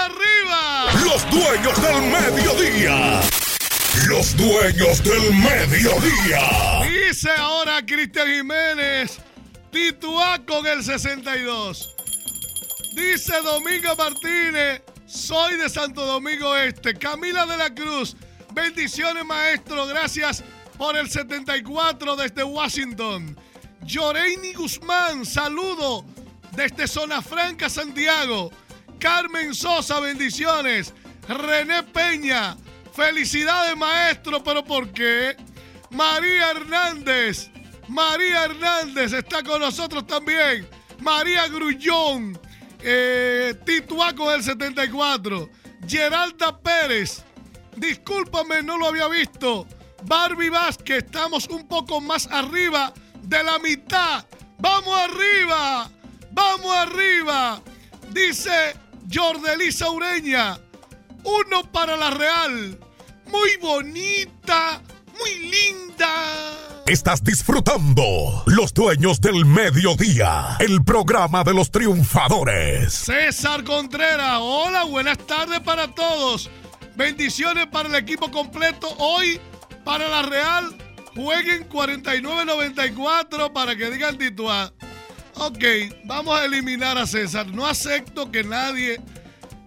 Los 1.06 1.30
dueños 1.30 1.80
del 1.80 2.02
mediodía. 2.10 3.20
Los 4.08 4.36
dueños 4.36 5.00
del 5.04 5.32
mediodía. 5.34 6.82
Dice 6.82 7.30
ahora 7.30 7.80
Cristian 7.86 8.26
Jiménez. 8.26 9.18
Titúa 9.70 10.44
con 10.44 10.66
el 10.66 10.82
62. 10.82 11.94
Dice 12.96 13.34
Domingo 13.42 13.94
Martínez. 13.96 14.82
Soy 15.06 15.56
de 15.56 15.70
Santo 15.70 16.04
Domingo 16.04 16.56
Este. 16.56 16.92
Camila 16.94 17.46
de 17.46 17.56
la 17.56 17.72
Cruz. 17.72 18.16
Bendiciones, 18.52 19.24
maestro. 19.24 19.86
Gracias 19.86 20.42
por 20.76 20.96
el 20.96 21.08
74 21.08 22.16
desde 22.16 22.42
Washington. 22.42 23.38
Yoreini 23.82 24.54
Guzmán. 24.54 25.24
Saludo 25.24 26.04
desde 26.50 26.88
Zona 26.88 27.22
Franca, 27.22 27.70
Santiago. 27.70 28.50
Carmen 28.98 29.54
Sosa. 29.54 30.00
Bendiciones. 30.00 30.92
René 31.28 31.82
Peña. 31.82 32.56
Felicidades, 32.92 33.76
maestro. 33.76 34.42
¿Pero 34.42 34.64
por 34.64 34.88
qué? 34.92 35.36
María 35.90 36.50
Hernández. 36.50 37.50
María 37.88 38.44
Hernández 38.44 39.12
está 39.12 39.42
con 39.42 39.60
nosotros 39.60 40.06
también. 40.06 40.68
María 41.00 41.48
Grullón. 41.48 42.38
Eh, 42.80 43.54
Tituá 43.64 44.14
con 44.14 44.32
el 44.34 44.42
74. 44.42 45.48
Geralda 45.86 46.58
Pérez. 46.58 47.24
Discúlpame, 47.76 48.62
no 48.62 48.78
lo 48.78 48.88
había 48.88 49.08
visto. 49.08 49.66
Barbie 50.04 50.50
Vázquez, 50.50 51.04
estamos 51.04 51.46
un 51.48 51.66
poco 51.66 52.00
más 52.00 52.26
arriba 52.28 52.92
de 53.22 53.42
la 53.42 53.58
mitad. 53.58 54.24
¡Vamos 54.58 54.96
arriba! 54.98 55.90
¡Vamos 56.30 56.76
arriba! 56.76 57.60
Dice 58.10 58.74
Jordelisa 59.12 59.90
Ureña. 59.90 60.58
Uno 61.24 61.70
para 61.72 61.96
la 61.96 62.10
Real. 62.10 62.78
Muy 63.26 63.56
bonita, 63.60 64.80
muy 65.18 65.50
linda. 65.50 66.06
Estás 66.86 67.24
disfrutando 67.24 68.44
Los 68.46 68.72
Dueños 68.72 69.20
del 69.20 69.44
Mediodía, 69.44 70.56
el 70.60 70.84
programa 70.84 71.42
de 71.42 71.52
los 71.52 71.72
triunfadores. 71.72 72.94
César 72.94 73.64
Contreras, 73.64 74.38
hola, 74.40 74.84
buenas 74.84 75.18
tardes 75.18 75.58
para 75.60 75.92
todos. 75.92 76.48
Bendiciones 76.94 77.66
para 77.66 77.88
el 77.88 77.96
equipo 77.96 78.30
completo. 78.30 78.88
Hoy, 78.98 79.40
para 79.84 80.06
la 80.06 80.22
Real, 80.22 80.76
jueguen 81.16 81.68
49-94 81.68 83.52
para 83.52 83.74
que 83.74 83.90
digan 83.90 84.16
titular. 84.16 84.72
Ok, 85.38 85.64
vamos 86.04 86.38
a 86.38 86.46
eliminar 86.46 86.96
a 86.96 87.06
César. 87.06 87.46
No 87.48 87.66
acepto 87.66 88.30
que 88.30 88.42
nadie, 88.42 89.00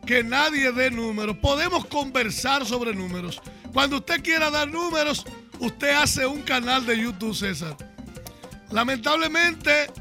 que 0.05 0.23
nadie 0.23 0.71
dé 0.71 0.89
números. 0.89 1.38
Podemos 1.38 1.86
conversar 1.86 2.65
sobre 2.65 2.95
números. 2.95 3.39
Cuando 3.71 3.97
usted 3.97 4.23
quiera 4.23 4.49
dar 4.49 4.67
números, 4.67 5.25
usted 5.60 5.91
hace 5.91 6.25
un 6.25 6.41
canal 6.41 6.86
de 6.88 6.99
YouTube, 6.99 7.36
César. 7.36 7.77
Lamentablemente, 8.71 9.91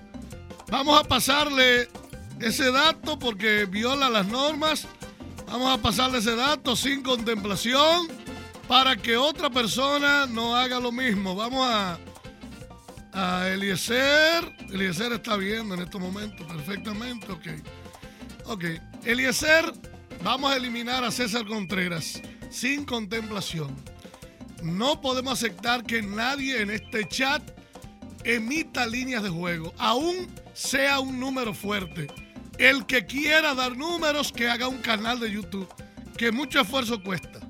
vamos 0.70 0.98
a 0.98 1.04
pasarle 1.04 1.88
ese 2.40 2.72
dato 2.72 3.18
porque 3.18 3.66
viola 3.66 4.08
las 4.08 4.26
normas. 4.26 4.86
Vamos 5.48 5.78
a 5.78 5.82
pasarle 5.82 6.18
ese 6.18 6.34
dato 6.34 6.76
sin 6.76 7.02
contemplación 7.02 8.08
para 8.66 8.96
que 8.96 9.18
otra 9.18 9.50
persona 9.50 10.26
no 10.26 10.56
haga 10.56 10.80
lo 10.80 10.92
mismo. 10.92 11.34
Vamos 11.34 11.66
a, 11.68 11.98
a 13.18 13.48
Eliezer. 13.48 14.54
Eliezer 14.72 15.12
está 15.12 15.36
viendo 15.36 15.74
en 15.74 15.80
estos 15.80 16.00
momentos 16.00 16.46
perfectamente. 16.46 17.26
Ok. 17.32 17.46
Ok. 18.46 18.64
Eliezer, 19.04 19.72
vamos 20.22 20.52
a 20.52 20.56
eliminar 20.56 21.02
a 21.02 21.10
César 21.10 21.44
Contreras 21.44 22.22
sin 22.48 22.84
contemplación. 22.84 23.74
No 24.62 25.00
podemos 25.00 25.32
aceptar 25.32 25.82
que 25.82 26.00
nadie 26.00 26.62
en 26.62 26.70
este 26.70 27.08
chat 27.08 27.42
emita 28.22 28.86
líneas 28.86 29.22
de 29.24 29.30
juego, 29.30 29.72
aún 29.78 30.28
sea 30.54 31.00
un 31.00 31.18
número 31.18 31.54
fuerte. 31.54 32.06
El 32.56 32.86
que 32.86 33.04
quiera 33.06 33.54
dar 33.54 33.76
números, 33.76 34.32
que 34.32 34.48
haga 34.48 34.68
un 34.68 34.78
canal 34.78 35.18
de 35.18 35.30
YouTube, 35.30 35.68
que 36.16 36.30
mucho 36.30 36.60
esfuerzo 36.60 37.02
cuesta. 37.02 37.40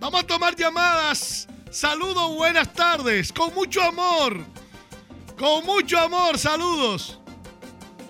Vamos 0.00 0.22
a 0.22 0.26
tomar 0.26 0.54
llamadas. 0.54 1.48
Saludos, 1.70 2.34
buenas 2.34 2.72
tardes, 2.72 3.32
con 3.32 3.54
mucho 3.54 3.82
amor. 3.82 4.57
Con 5.38 5.64
mucho 5.64 5.98
amor, 5.98 6.38
saludos. 6.38 7.20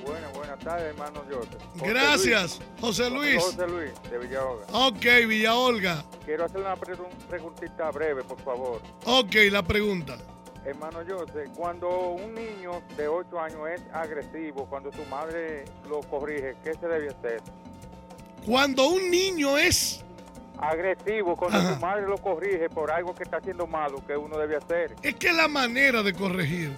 Buenas, 0.05 0.33
buenas 0.33 0.59
tardes, 0.61 0.85
hermano. 0.87 1.23
José 1.31 1.89
Gracias, 1.93 2.59
Luis. 2.59 2.71
José 2.81 3.11
Luis. 3.11 3.43
José 3.45 3.67
Luis, 3.67 3.93
de 4.11 4.19
Villa 4.19 4.45
Olga. 4.45 4.67
Ok, 4.73 5.05
Villa 5.29 5.55
Olga. 5.55 6.05
Quiero 6.25 6.45
hacer 6.47 6.61
una 6.61 6.77
pre- 6.77 6.97
preguntita 7.29 7.91
breve, 7.91 8.23
por 8.25 8.41
favor. 8.43 8.81
Ok, 9.05 9.35
la 9.51 9.63
pregunta. 9.63 10.17
Hermano 10.65 11.01
Joseph, 11.07 11.51
cuando 11.57 11.89
un 12.11 12.35
niño 12.35 12.83
de 12.97 13.09
8 13.09 13.41
años 13.41 13.61
es 13.75 13.83
agresivo, 13.93 14.67
cuando 14.67 14.91
su 14.93 15.03
madre 15.07 15.65
lo 15.89 16.01
corrige, 16.01 16.57
¿qué 16.65 16.75
se 16.75 16.87
debe 16.87 17.09
hacer? 17.09 17.41
Cuando 18.45 18.89
un 18.89 19.11
niño 19.11 19.57
es, 19.59 20.05
Agresivo, 20.61 21.37
cuando 21.37 21.57
Ajá. 21.59 21.75
su 21.75 21.81
madre 21.81 22.07
lo 22.09 22.17
corrige 22.19 22.69
por 22.69 22.91
algo 22.91 23.15
que 23.15 23.23
está 23.23 23.37
haciendo 23.37 23.67
malo, 23.69 24.03
¿qué 24.07 24.17
uno 24.17 24.37
debe 24.39 24.57
hacer? 24.57 24.97
es 25.03 25.15
que 25.15 25.33
la 25.33 25.47
manera 25.47 26.03
de 26.03 26.13
corregir. 26.13 26.77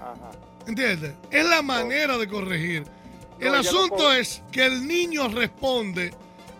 Ajá. 0.00 0.30
¿Entiendes? 0.66 1.14
Es 1.30 1.44
la 1.46 1.62
manera 1.62 2.18
de 2.18 2.28
corregir. 2.28 2.84
El 3.38 3.52
No, 3.52 3.58
asunto 3.58 4.12
es 4.12 4.42
que 4.50 4.64
el 4.64 4.86
niño 4.86 5.28
responde 5.28 6.12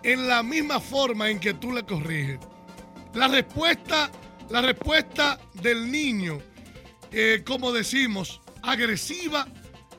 en 0.03 0.27
la 0.27 0.43
misma 0.43 0.79
forma 0.79 1.29
en 1.29 1.39
que 1.39 1.53
tú 1.53 1.71
le 1.71 1.83
corriges. 1.83 2.39
La 3.13 3.27
respuesta, 3.27 4.11
la 4.49 4.61
respuesta 4.61 5.39
del 5.55 5.91
niño, 5.91 6.39
eh, 7.11 7.43
como 7.45 7.71
decimos, 7.71 8.39
agresiva, 8.61 9.47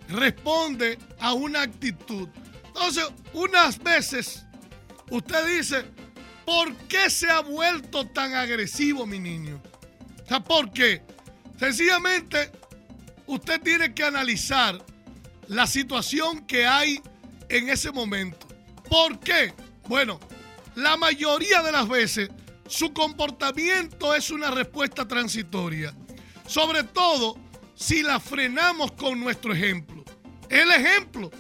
responde 0.08 0.98
a 1.18 1.32
una 1.32 1.62
actitud. 1.62 2.28
Entonces, 2.66 3.08
unas 3.32 3.78
veces 3.82 4.46
usted 5.10 5.58
dice, 5.58 5.84
¿por 6.46 6.74
qué 6.86 7.10
se 7.10 7.28
ha 7.28 7.40
vuelto 7.40 8.06
tan 8.06 8.34
agresivo 8.34 9.04
mi 9.04 9.18
niño? 9.18 9.60
O 10.24 10.28
sea, 10.28 10.40
¿por 10.40 10.70
qué? 10.70 11.02
Sencillamente, 11.58 12.52
usted 13.28 13.60
tiene 13.60 13.94
que 13.94 14.02
analizar 14.02 14.84
la 15.46 15.66
situación 15.66 16.44
que 16.46 16.66
hay 16.66 17.00
en 17.48 17.68
ese 17.68 17.92
momento. 17.92 18.48
¿Por 18.88 19.20
qué? 19.20 19.54
Bueno, 19.86 20.18
la 20.74 20.96
mayoría 20.96 21.62
de 21.62 21.72
las 21.72 21.88
veces 21.88 22.30
su 22.66 22.92
comportamiento 22.92 24.14
es 24.14 24.30
una 24.30 24.50
respuesta 24.50 25.06
transitoria. 25.06 25.94
Sobre 26.46 26.82
todo 26.82 27.38
si 27.74 28.02
la 28.02 28.18
frenamos 28.18 28.92
con 28.92 29.20
nuestro 29.20 29.52
ejemplo. 29.52 30.04
El 30.48 30.70
ejemplo, 30.70 31.30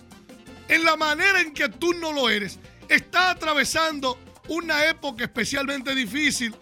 en 0.68 0.84
la 0.84 0.96
manera 0.96 1.40
en 1.40 1.52
que 1.52 1.68
tú 1.68 1.94
no 1.94 2.12
lo 2.12 2.28
eres, 2.28 2.58
está 2.88 3.30
atravesando 3.30 4.18
una 4.48 4.86
época 4.86 5.24
especialmente 5.24 5.94
difícil. 5.94 6.54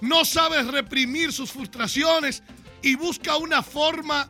No 0.00 0.24
sabes 0.24 0.66
reprimir 0.66 1.32
sus 1.32 1.50
frustraciones 1.50 2.42
y 2.82 2.94
busca 2.94 3.36
una 3.36 3.62
forma 3.62 4.28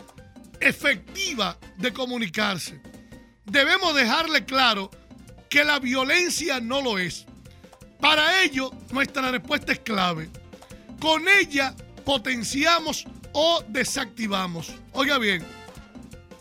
efectiva 0.60 1.58
de 1.76 1.92
comunicarse. 1.92 2.80
Debemos 3.44 3.94
dejarle 3.94 4.44
claro 4.44 4.90
que 5.48 5.64
la 5.64 5.78
violencia 5.78 6.60
no 6.60 6.80
lo 6.80 6.98
es. 6.98 7.26
Para 8.00 8.42
ello, 8.42 8.70
nuestra 8.90 9.30
respuesta 9.30 9.72
es 9.72 9.80
clave. 9.80 10.30
Con 11.00 11.26
ella 11.28 11.74
potenciamos 12.04 13.04
o 13.32 13.62
desactivamos. 13.68 14.72
Oiga 14.92 15.18
bien, 15.18 15.44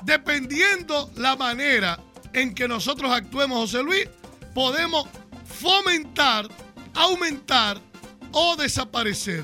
dependiendo 0.04 1.12
la 1.16 1.36
manera 1.36 2.00
en 2.34 2.54
que 2.54 2.68
nosotros 2.68 3.12
actuemos, 3.12 3.58
José 3.58 3.84
Luis, 3.84 4.08
podemos 4.54 5.08
fomentar, 5.46 6.48
aumentar 6.94 7.80
o 8.32 8.56
desaparecer. 8.56 9.44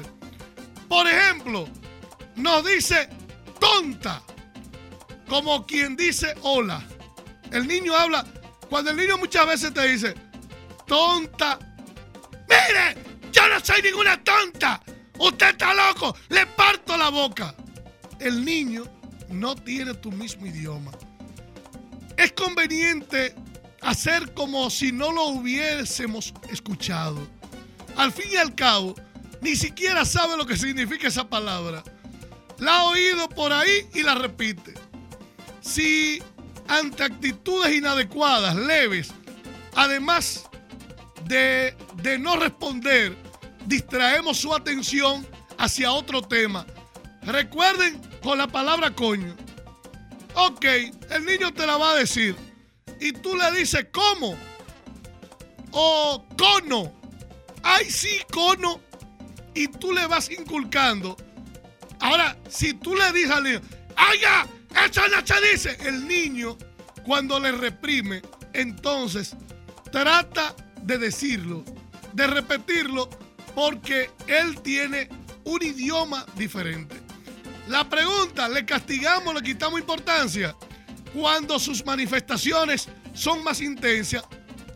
Por 0.88 1.08
ejemplo, 1.08 1.68
nos 2.36 2.66
dice 2.66 3.10
tonta, 3.60 4.22
como 5.34 5.66
quien 5.66 5.96
dice 5.96 6.36
hola. 6.44 6.80
El 7.52 7.68
niño 7.68 7.96
habla, 7.96 8.24
cuando 8.70 8.92
el 8.92 8.98
niño 8.98 9.18
muchas 9.18 9.48
veces 9.48 9.74
te 9.74 9.88
dice, 9.88 10.14
tonta, 10.86 11.58
mire, 12.48 12.96
yo 13.32 13.50
no 13.50 13.60
soy 13.60 13.82
ninguna 13.82 14.24
tonta, 14.24 14.80
usted 15.18 15.50
está 15.50 15.74
loco, 15.74 16.16
le 16.30 16.46
parto 16.46 16.96
la 16.96 17.10
boca. 17.10 17.56
El 18.20 18.46
niño 18.46 18.84
no 19.30 19.56
tiene 19.56 19.96
tu 19.96 20.12
mismo 20.12 20.46
idioma. 20.46 20.92
Es 22.16 22.32
conveniente 22.34 23.34
hacer 23.82 24.36
como 24.36 24.70
si 24.70 24.92
no 24.92 25.12
lo 25.12 25.24
hubiésemos 25.30 26.32
escuchado. 26.52 27.28
Al 27.98 28.12
fin 28.12 28.30
y 28.34 28.36
al 28.36 28.54
cabo, 28.54 28.94
ni 29.42 29.56
siquiera 29.56 30.06
sabe 30.06 30.38
lo 30.38 30.46
que 30.46 30.58
significa 30.58 31.08
esa 31.08 31.28
palabra. 31.28 31.84
La 32.60 32.82
ha 32.82 32.84
oído 32.84 33.28
por 33.30 33.52
ahí 33.52 33.90
y 33.96 34.04
la 34.04 34.14
repite. 34.14 34.76
Si 35.64 36.22
ante 36.68 37.04
actitudes 37.04 37.74
inadecuadas, 37.74 38.56
leves, 38.56 39.12
además 39.76 40.44
de, 41.26 41.76
de 42.02 42.20
no 42.20 42.36
responder, 42.36 43.16
distraemos 43.66 44.38
su 44.38 44.54
atención 44.54 45.26
hacia 45.58 45.92
otro 45.92 46.22
tema. 46.22 46.66
Recuerden 47.24 48.00
con 48.22 48.38
la 48.38 48.48
palabra 48.48 48.94
coño. 48.94 49.36
Ok, 50.36 50.66
el 50.66 51.26
niño 51.26 51.54
te 51.54 51.66
la 51.66 51.78
va 51.78 51.92
a 51.92 51.96
decir. 51.96 52.36
Y 53.00 53.14
tú 53.14 53.36
le 53.36 53.52
dices, 53.52 53.88
¿cómo? 53.92 54.36
O 55.72 56.26
cono. 56.38 56.92
Ay, 57.64 57.90
sí, 57.90 58.20
cono. 58.32 58.82
Y 59.54 59.68
tú 59.68 59.94
le 59.94 60.06
vas 60.08 60.30
inculcando. 60.30 61.16
Ahora, 62.00 62.36
si 62.50 62.74
tú 62.74 62.96
le 62.96 63.12
dices 63.14 63.32
al 63.32 63.44
niño, 63.44 63.62
¡Oiga! 64.12 64.48
¡Eso 64.74 65.02
no 65.08 65.26
se 65.26 65.52
dice! 65.52 65.78
El 65.82 66.08
niño, 66.08 66.58
cuando 67.06 67.40
le 67.40 67.52
reprime, 67.52 68.22
entonces 68.54 69.36
trata 69.92 70.56
de 70.82 70.98
decirlo, 70.98 71.64
de 72.14 72.28
repetirlo, 72.28 73.10
porque 73.56 74.10
él 74.28 74.62
tiene 74.62 75.10
un 75.46 75.62
idioma 75.62 76.26
diferente. 76.36 76.96
La 77.68 77.88
pregunta, 77.88 78.50
¿le 78.50 78.66
castigamos, 78.66 79.34
le 79.34 79.42
quitamos 79.42 79.80
importancia? 79.80 80.56
Cuando 81.14 81.60
sus 81.60 81.86
manifestaciones 81.86 82.90
son 83.14 83.44
más 83.44 83.62
intensas, 83.62 84.24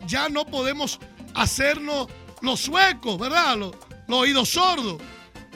ya 0.06 0.28
no 0.28 0.46
podemos 0.46 0.98
hacernos 1.34 2.08
los 2.40 2.60
suecos, 2.60 3.18
¿verdad? 3.18 3.56
Los 3.56 3.74
oídos 4.08 4.50
sordos. 4.50 5.02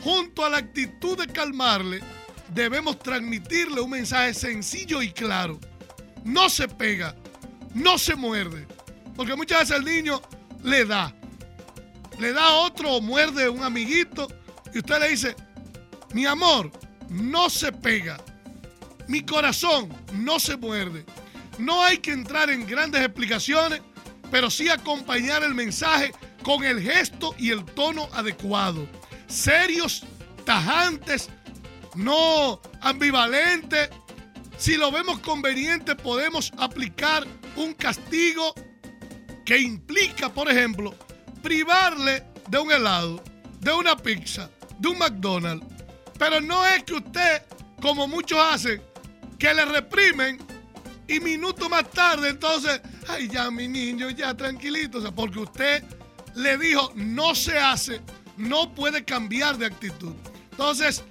Junto 0.03 0.45
a 0.45 0.51
la 0.51 0.59
actitud 0.59 1.17
de 1.17 1.33
calmarle, 1.33 2.01
debemos 2.55 2.99
transmitirle 2.99 3.81
un 3.81 3.91
mensaje 3.91 4.35
sencillo 4.35 5.03
y 5.03 5.13
claro. 5.13 5.59
No 6.25 6.49
se 6.49 6.69
pega, 6.69 7.15
no 7.75 7.99
se 7.99 8.15
muerde. 8.15 8.67
Porque 9.17 9.35
muchas 9.35 9.61
veces 9.61 9.77
el 9.77 9.85
niño 9.85 10.21
le 10.63 10.85
da. 10.85 11.15
Le 12.19 12.33
da 12.33 12.47
a 12.47 12.55
otro 12.55 12.93
o 12.93 13.01
muerde 13.01 13.45
a 13.45 13.51
un 13.51 13.63
amiguito 13.63 14.29
y 14.73 14.79
usted 14.79 15.01
le 15.01 15.09
dice, 15.09 15.37
mi 16.13 16.27
amor, 16.27 16.71
no 17.09 17.51
se 17.51 17.73
pega. 17.73 18.19
Mi 19.09 19.23
corazón 19.23 19.89
no 20.13 20.39
se 20.39 20.57
muerde. 20.57 21.05
No 21.59 21.83
hay 21.83 21.99
que 21.99 22.13
entrar 22.13 22.51
en 22.51 22.67
grandes 22.67 23.03
explicaciones, 23.03 23.81
pero 24.31 24.51
sí 24.51 24.69
acompañar 24.69 25.43
el 25.43 25.55
mensaje 25.55 26.13
con 26.43 26.65
el 26.65 26.81
gesto 26.81 27.35
y 27.39 27.51
el 27.51 27.65
tono 27.65 28.09
adecuado. 28.13 28.87
Serios, 29.27 30.05
tajantes, 30.45 31.29
no 31.95 32.61
ambivalentes. 32.81 33.91
si 34.57 34.77
lo 34.77 34.93
vemos 34.93 35.19
conveniente, 35.21 35.97
podemos 35.97 36.53
aplicar 36.59 37.27
un 37.57 37.75
castigo 37.75 38.55
que 39.45 39.59
implica, 39.59 40.29
por 40.33 40.51
ejemplo, 40.51 40.95
privarle 41.43 42.25
de 42.49 42.59
un 42.59 42.71
helado, 42.71 43.23
de 43.61 43.73
una 43.73 43.97
pizza, 43.97 44.51
de 44.79 44.89
un 44.89 44.99
McDonald's. 44.99 45.67
Pero 46.19 46.41
no 46.41 46.65
es 46.67 46.85
que 46.85 46.95
usted, 46.95 47.43
como 47.81 48.07
muchos 48.07 48.39
hacen, 48.39 48.81
que 49.39 49.53
le 49.53 49.65
reprimen 49.65 50.39
y 51.09 51.19
minutos 51.19 51.69
más 51.69 51.91
tarde, 51.91 52.29
entonces, 52.29 52.81
ay, 53.09 53.29
ya 53.29 53.51
mi 53.51 53.67
niño, 53.67 54.11
ya 54.11 54.35
tranquilito, 54.35 54.99
o 54.99 55.01
sea, 55.01 55.11
porque 55.11 55.41
usted 55.41 55.83
le 56.37 56.57
dijo, 56.59 56.93
no 56.95 57.35
se 57.35 57.59
hace, 57.59 58.01
no 58.37 58.73
puede 58.73 59.05
cambiar 59.05 59.59
de 59.59 59.67
actitud. 59.67 60.15
Entonces, 60.53 61.03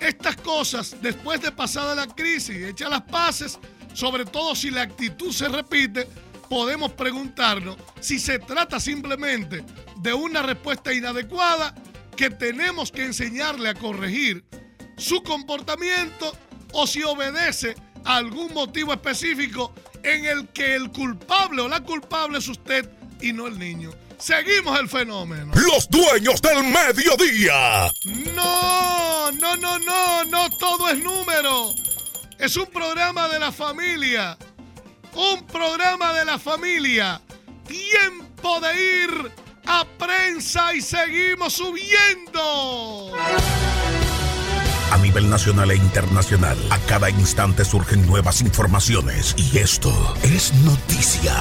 estas 0.00 0.36
cosas, 0.36 0.96
después 1.00 1.40
de 1.40 1.52
pasada 1.52 1.94
la 1.94 2.06
crisis, 2.06 2.56
hecha 2.56 2.88
las 2.88 3.02
paces, 3.02 3.58
sobre 3.94 4.24
todo 4.24 4.54
si 4.54 4.70
la 4.70 4.82
actitud 4.82 5.32
se 5.32 5.48
repite, 5.48 6.08
podemos 6.48 6.92
preguntarnos 6.92 7.76
si 8.00 8.18
se 8.18 8.38
trata 8.38 8.80
simplemente 8.80 9.64
de 9.96 10.14
una 10.14 10.42
respuesta 10.42 10.92
inadecuada 10.92 11.74
que 12.16 12.30
tenemos 12.30 12.90
que 12.90 13.04
enseñarle 13.04 13.68
a 13.68 13.74
corregir 13.74 14.44
su 14.96 15.22
comportamiento 15.22 16.36
o 16.72 16.86
si 16.86 17.02
obedece 17.02 17.74
a 18.04 18.16
algún 18.16 18.52
motivo 18.52 18.92
específico 18.92 19.72
en 20.02 20.24
el 20.24 20.48
que 20.48 20.74
el 20.74 20.90
culpable 20.90 21.62
o 21.62 21.68
la 21.68 21.82
culpable 21.82 22.38
es 22.38 22.48
usted 22.48 22.90
y 23.20 23.32
no 23.32 23.46
el 23.46 23.58
niño. 23.58 23.90
Seguimos 24.18 24.78
el 24.80 24.88
fenómeno. 24.88 25.52
Los 25.54 25.88
dueños 25.88 26.42
del 26.42 26.64
mediodía. 26.64 27.90
No, 28.34 29.30
no, 29.32 29.56
no, 29.56 29.78
no, 29.78 30.24
no 30.24 30.50
todo 30.58 30.88
es 30.88 30.98
número. 30.98 31.70
Es 32.38 32.56
un 32.56 32.66
programa 32.66 33.28
de 33.28 33.38
la 33.38 33.52
familia. 33.52 34.36
Un 35.14 35.46
programa 35.46 36.12
de 36.14 36.24
la 36.24 36.38
familia. 36.38 37.20
Tiempo 37.66 38.60
de 38.60 39.04
ir 39.04 39.32
a 39.66 39.84
prensa 39.98 40.74
y 40.74 40.80
seguimos 40.82 41.52
subiendo. 41.52 43.12
A 44.90 44.98
nivel 44.98 45.28
nacional 45.28 45.70
e 45.70 45.76
internacional, 45.76 46.56
a 46.70 46.78
cada 46.80 47.10
instante 47.10 47.64
surgen 47.64 48.06
nuevas 48.06 48.40
informaciones 48.40 49.34
y 49.36 49.58
esto 49.58 49.92
es 50.22 50.52
noticia. 50.54 51.34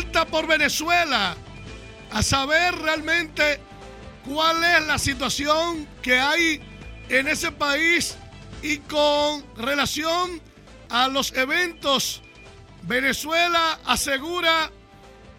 Vuelta 0.00 0.24
por 0.24 0.46
Venezuela 0.46 1.36
a 2.10 2.22
saber 2.22 2.74
realmente 2.76 3.60
cuál 4.26 4.64
es 4.64 4.86
la 4.86 4.98
situación 4.98 5.86
que 6.00 6.18
hay 6.18 6.58
en 7.10 7.28
ese 7.28 7.52
país 7.52 8.16
y 8.62 8.78
con 8.78 9.44
relación 9.56 10.40
a 10.88 11.06
los 11.08 11.34
eventos. 11.34 12.22
Venezuela 12.84 13.78
asegura 13.84 14.70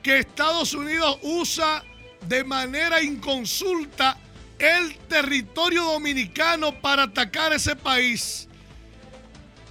que 0.04 0.20
Estados 0.20 0.76
Unidos 0.76 1.18
usa 1.24 1.84
de 2.28 2.44
manera 2.44 3.02
inconsulta 3.02 4.16
el 4.60 4.96
territorio 5.08 5.86
dominicano 5.86 6.80
para 6.82 7.04
atacar 7.04 7.52
ese 7.52 7.76
país. 7.76 8.48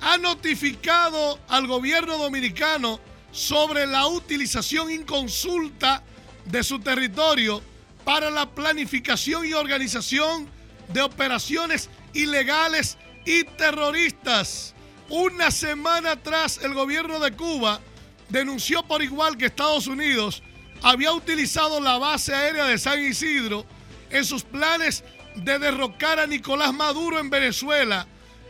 Ha 0.00 0.18
notificado 0.18 1.38
al 1.46 1.68
gobierno 1.68 2.18
dominicano 2.18 2.98
sobre 3.33 3.87
la 3.87 4.07
utilización 4.07 4.90
inconsulta 4.90 6.03
de 6.45 6.62
su 6.62 6.81
territorio 6.81 7.62
para 8.05 8.31
la 8.31 8.51
planificación 8.51 9.47
y 9.47 9.53
organización 9.53 10.49
de 10.88 11.03
operaciones 11.03 11.88
ilegales 12.12 12.99
y 13.25 13.45
terroristas. 13.45 14.75
Una 15.09 15.51
semana 15.51 16.12
atrás, 16.12 16.61
el 16.62 16.75
gobierno 16.75 17.19
de 17.21 17.33
Cuba 17.33 17.81
denunció 18.29 18.83
por 18.85 19.03
igual 19.03 19.37
que 19.37 19.47
Estados 19.47 19.87
Unidos 19.87 20.43
había 20.83 21.12
utilizado 21.12 21.81
la 21.81 21.99
base 21.99 22.35
aérea 22.35 22.64
de 22.64 22.79
San 22.79 23.05
Isidro 23.05 23.66
en 24.11 24.25
sus 24.25 24.43
planes 24.43 25.05
de 25.35 25.59
derrocar 25.59 26.19
a 26.19 26.27
Nicolás 26.27 26.73
Maduro 26.73 27.19
en 27.19 27.31
Venezuela, 27.31 28.07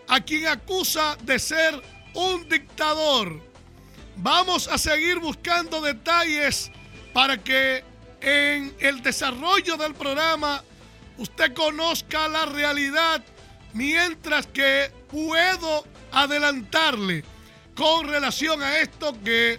a 0.09 0.21
quien 0.21 0.47
acusa 0.47 1.17
de 1.23 1.39
ser 1.39 1.81
un 2.15 2.49
dictador. 2.49 3.50
Vamos 4.23 4.69
a 4.69 4.77
seguir 4.77 5.19
buscando 5.19 5.81
detalles 5.81 6.71
para 7.15 7.39
que 7.43 7.83
en 8.21 8.75
el 8.79 9.03
desarrollo 9.03 9.79
del 9.79 9.95
programa 9.95 10.63
usted 11.17 11.55
conozca 11.55 12.29
la 12.29 12.45
realidad, 12.45 13.25
mientras 13.73 14.47
que 14.47 14.93
puedo 15.11 15.87
adelantarle 16.13 17.25
con 17.75 18.09
relación 18.09 18.63
a 18.63 18.81
esto 18.81 19.17
que 19.25 19.59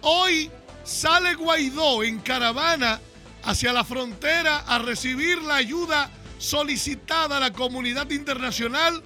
hoy 0.00 0.50
sale 0.84 1.34
Guaidó 1.34 2.02
en 2.02 2.18
caravana 2.20 2.98
hacia 3.44 3.74
la 3.74 3.84
frontera 3.84 4.64
a 4.66 4.78
recibir 4.78 5.42
la 5.42 5.56
ayuda 5.56 6.08
solicitada 6.38 7.36
a 7.36 7.40
la 7.40 7.52
comunidad 7.52 8.08
internacional 8.08 9.02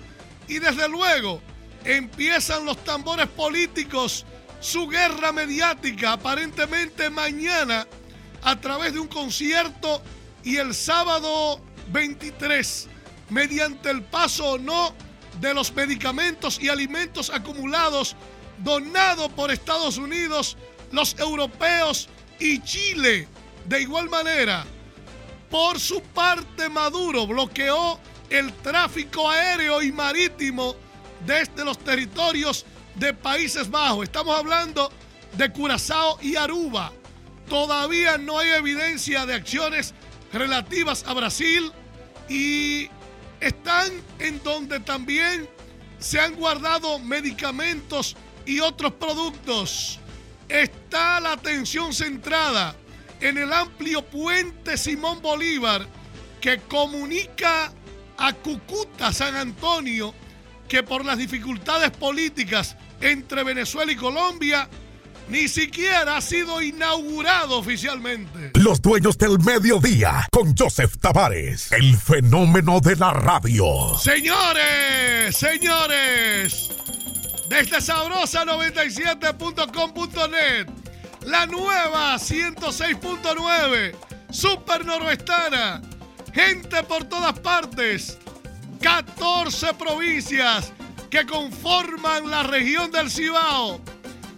y 0.47 0.61
desde 0.61 0.89
luego 0.89 1.43
empiezan 1.85 2.65
los 2.65 2.85
tambores 2.85 3.27
políticos, 3.27 4.25
su 4.61 4.89
guerra 4.89 5.33
mediática 5.33 6.13
aparentemente 6.13 7.11
mañana 7.11 7.87
a 8.43 8.61
través 8.61 8.93
de 8.95 9.01
un 9.01 9.09
concierto 9.09 10.03
y 10.45 10.57
el 10.57 10.75
sábado 10.75 11.61
23 11.93 12.89
mediante 13.31 13.91
el 13.91 14.03
paso 14.03 14.53
o 14.53 14.59
no 14.59 14.95
de 15.41 15.53
los 15.53 15.75
medicamentos 15.75 16.61
y 16.61 16.69
alimentos 16.69 17.31
acumulados 17.31 18.17
donados 18.59 19.31
por 19.33 19.51
Estados 19.51 19.99
Unidos, 19.99 20.57
los 20.93 21.19
europeos 21.19 22.09
y 22.39 22.61
Chile. 22.63 23.29
De 23.67 23.83
igual 23.83 24.09
manera, 24.09 24.65
por 25.51 25.79
su 25.79 26.01
parte, 26.01 26.69
Maduro 26.69 27.27
bloqueó 27.27 27.99
el 28.31 28.53
tráfico 28.55 29.29
aéreo 29.29 29.83
y 29.83 29.93
marítimo 29.93 30.77
desde 31.25 31.65
los 31.65 31.79
territorios 31.79 32.65
de 32.97 33.13
Países 33.15 33.71
Bajos. 33.71 34.05
Estamos 34.05 34.39
hablando 34.39 34.91
de 35.37 35.51
Curazao 35.53 36.19
y 36.21 36.37
Aruba. 36.37 36.93
Todavía 37.49 38.19
no 38.19 38.39
hay 38.39 38.51
evidencia 38.51 39.27
de 39.27 39.35
acciones 39.35 39.95
relativas 40.33 41.05
a 41.07 41.13
Brasil 41.15 41.71
y 42.29 42.89
están 43.41 43.91
en 44.19 44.43
donde 44.43 44.81
también 44.81 45.49
se 45.99 46.21
han 46.21 46.35
guardado 46.35 46.99
medicamentos 46.99 48.17
y 48.45 48.61
otros 48.61 48.93
productos. 48.95 50.01
Está 50.49 51.21
la 51.21 51.33
atención 51.33 51.93
centrada 51.93 52.75
en 53.21 53.39
el 53.39 53.53
amplio 53.53 54.03
puente 54.03 54.77
Simón 54.77 55.21
Bolívar 55.23 55.87
que 56.41 56.59
comunica 56.61 57.73
a 58.19 58.33
Cucuta, 58.33 59.13
San 59.13 59.37
Antonio, 59.37 60.15
que 60.69 60.83
por 60.83 61.05
las 61.05 61.19
dificultades 61.19 61.91
políticas 61.91 62.77
entre 63.01 63.45
Venezuela 63.45 63.93
y 63.93 63.97
Colombia, 63.97 64.69
ni 65.29 65.49
siquiera 65.49 66.19
ha 66.19 66.21
sido 66.21 66.63
inaugurado 66.63 67.59
oficialmente. 67.59 68.53
Los 68.55 68.81
dueños 68.81 69.19
del 69.19 69.41
mediodía 69.41 70.25
con 70.31 70.57
Joseph 70.57 70.95
Tavares, 71.01 71.73
el 71.73 71.97
fenómeno 71.97 72.79
de 72.81 72.95
la 72.97 73.13
radio. 73.13 73.99
Señores, 73.99 75.37
señores, 75.37 76.71
desde 77.49 77.81
sabrosa 77.81 78.45
97.com.net, 78.45 80.69
la 81.27 81.47
nueva 81.47 82.15
106.9, 82.17 83.95
Super 84.31 84.85
Noroestana, 84.85 85.83
gente 86.33 86.83
por 86.85 87.03
todas 87.05 87.37
partes, 87.41 88.19
14 88.81 89.75
provincias 89.75 90.73
que 91.11 91.27
conforman 91.27 92.31
la 92.31 92.43
región 92.43 92.91
del 92.91 93.11
Cibao 93.11 93.81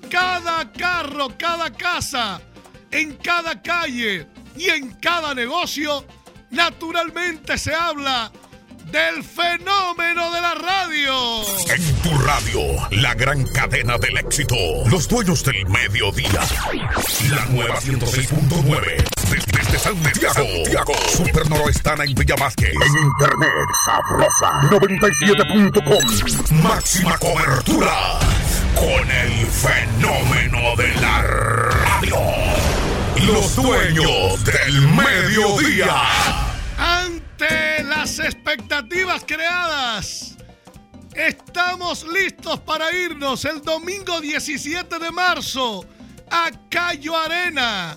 cada 0.08 0.72
carro, 0.72 1.28
cada 1.36 1.70
casa, 1.70 2.40
en 2.90 3.16
cada 3.16 3.60
calle 3.60 4.26
y 4.56 4.68
en 4.70 4.92
cada 4.94 5.34
negocio, 5.34 6.04
naturalmente 6.50 7.58
se 7.58 7.74
habla 7.74 8.32
del 8.90 9.22
fenómeno 9.22 10.32
de 10.32 10.40
la 10.40 10.54
radio. 10.54 11.42
En 11.70 11.94
tu 12.02 12.18
radio, 12.18 12.60
la 12.90 13.14
gran 13.14 13.44
cadena 13.46 13.98
del 13.98 14.16
éxito. 14.16 14.56
Los 14.86 15.08
dueños 15.08 15.44
del 15.44 15.66
mediodía. 15.66 16.40
La 17.30 17.44
nueva 17.46 17.80
106.9. 17.80 19.17
Santiago. 19.78 20.34
Santiago. 20.34 20.92
Super 21.08 21.48
Noroestana 21.48 22.04
en 22.04 22.14
Villa 22.14 22.34
Vázquez. 22.36 22.72
En 22.74 23.04
internet, 23.04 23.50
sabrosa. 23.84 24.60
97.com. 24.70 26.62
Máxima 26.62 27.16
cobertura. 27.18 28.18
Con 28.74 29.10
el 29.10 29.46
fenómeno 29.46 30.74
de 30.76 30.94
la 31.00 31.22
radio. 31.22 32.16
Los 33.26 33.56
dueños 33.56 34.44
del 34.44 34.88
mediodía. 34.88 36.02
Ante 36.76 37.84
las 37.84 38.18
expectativas 38.18 39.22
creadas, 39.26 40.36
estamos 41.14 42.04
listos 42.04 42.60
para 42.60 42.92
irnos 42.92 43.44
el 43.44 43.62
domingo 43.62 44.20
17 44.20 44.98
de 44.98 45.10
marzo 45.12 45.84
a 46.30 46.50
Cayo 46.68 47.16
Arena. 47.16 47.96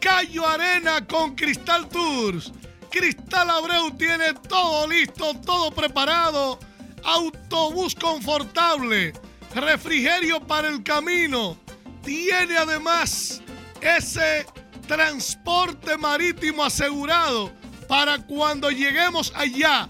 Cayo 0.00 0.46
Arena 0.46 1.06
con 1.06 1.34
Cristal 1.34 1.88
Tours. 1.88 2.52
Cristal 2.90 3.50
Abreu 3.50 3.90
tiene 3.96 4.32
todo 4.48 4.86
listo, 4.86 5.34
todo 5.44 5.70
preparado. 5.70 6.58
Autobús 7.04 7.94
confortable, 7.94 9.12
refrigerio 9.54 10.40
para 10.46 10.68
el 10.68 10.82
camino. 10.82 11.56
Tiene 12.04 12.56
además 12.56 13.42
ese 13.80 14.46
transporte 14.86 15.96
marítimo 15.96 16.64
asegurado 16.64 17.52
para 17.88 18.18
cuando 18.18 18.70
lleguemos 18.70 19.32
allá 19.34 19.88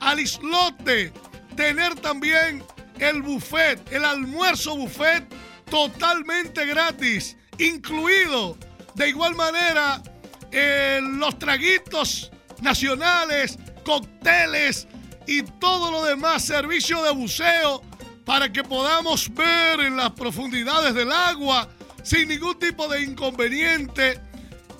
al 0.00 0.18
islote, 0.18 1.12
tener 1.56 1.94
también 1.96 2.64
el 2.98 3.22
buffet, 3.22 3.80
el 3.92 4.04
almuerzo 4.04 4.76
buffet 4.76 5.24
totalmente 5.70 6.66
gratis, 6.66 7.36
incluido 7.58 8.56
de 8.94 9.08
igual 9.08 9.34
manera 9.34 10.02
eh, 10.50 11.00
los 11.02 11.38
traguitos 11.38 12.30
nacionales, 12.60 13.58
cócteles 13.84 14.86
y 15.26 15.42
todo 15.42 15.90
lo 15.90 16.04
demás, 16.04 16.44
servicio 16.44 17.02
de 17.02 17.12
buceo 17.12 17.82
para 18.24 18.52
que 18.52 18.62
podamos 18.62 19.32
ver 19.34 19.80
en 19.80 19.96
las 19.96 20.10
profundidades 20.12 20.94
del 20.94 21.10
agua 21.10 21.68
sin 22.02 22.28
ningún 22.28 22.58
tipo 22.58 22.88
de 22.88 23.02
inconveniente 23.02 24.20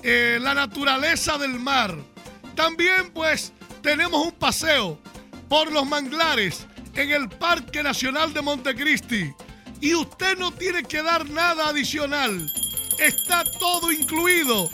eh, 0.01 0.37
la 0.41 0.53
naturaleza 0.53 1.37
del 1.37 1.59
mar. 1.59 1.95
También 2.55 3.11
pues 3.13 3.53
tenemos 3.81 4.25
un 4.25 4.33
paseo 4.33 4.99
por 5.49 5.71
los 5.71 5.85
manglares 5.85 6.65
en 6.95 7.11
el 7.11 7.29
Parque 7.29 7.83
Nacional 7.83 8.33
de 8.33 8.41
Montecristi 8.41 9.33
y 9.81 9.95
usted 9.95 10.37
no 10.37 10.51
tiene 10.51 10.83
que 10.83 11.01
dar 11.01 11.29
nada 11.29 11.69
adicional. 11.69 12.45
Está 12.97 13.43
todo 13.43 13.91
incluido. 13.91 14.69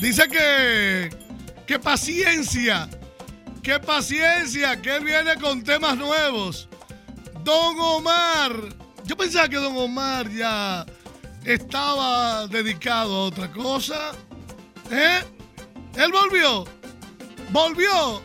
Dice 0.00 0.28
que, 0.28 1.10
que 1.66 1.78
paciencia, 1.78 2.88
que 3.62 3.78
paciencia, 3.78 4.80
que 4.80 5.00
viene 5.00 5.36
con 5.36 5.62
temas 5.62 5.96
nuevos. 5.96 6.68
Don 7.42 7.78
Omar, 7.80 8.52
yo 9.04 9.16
pensaba 9.16 9.48
que 9.48 9.56
don 9.56 9.76
Omar 9.76 10.28
ya 10.30 10.84
estaba 11.44 12.46
dedicado 12.46 13.14
a 13.14 13.24
otra 13.24 13.50
cosa. 13.50 14.12
¿Eh? 14.90 15.22
Él 15.96 16.12
volvió. 16.12 16.64
Volvió. 17.50 18.22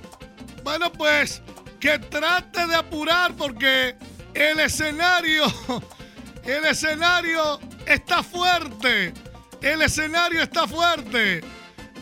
Bueno, 0.63 0.91
pues 0.91 1.41
que 1.79 1.99
trate 1.99 2.65
de 2.67 2.75
apurar 2.75 3.33
porque 3.35 3.95
el 4.33 4.59
escenario 4.59 5.45
el 6.45 6.65
escenario 6.65 7.59
está 7.85 8.23
fuerte. 8.23 9.13
El 9.61 9.81
escenario 9.81 10.41
está 10.41 10.67
fuerte. 10.67 11.41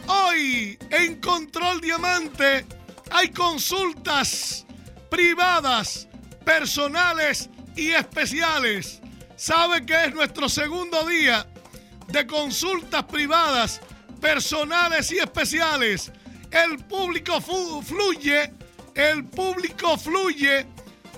Hoy 0.07 0.77
en 0.89 1.21
Control 1.21 1.79
Diamante 1.79 2.65
hay 3.11 3.29
consultas 3.29 4.65
privadas, 5.09 6.07
personales 6.43 7.49
y 7.75 7.91
especiales. 7.91 8.99
¿Sabe 9.35 9.85
que 9.85 10.05
es 10.05 10.13
nuestro 10.13 10.49
segundo 10.49 11.05
día 11.05 11.47
de 12.07 12.25
consultas 12.25 13.03
privadas, 13.03 13.79
personales 14.19 15.11
y 15.11 15.19
especiales? 15.19 16.11
El 16.49 16.77
público 16.85 17.39
fluye, 17.39 18.51
el 18.95 19.23
público 19.25 19.97
fluye. 19.97 20.65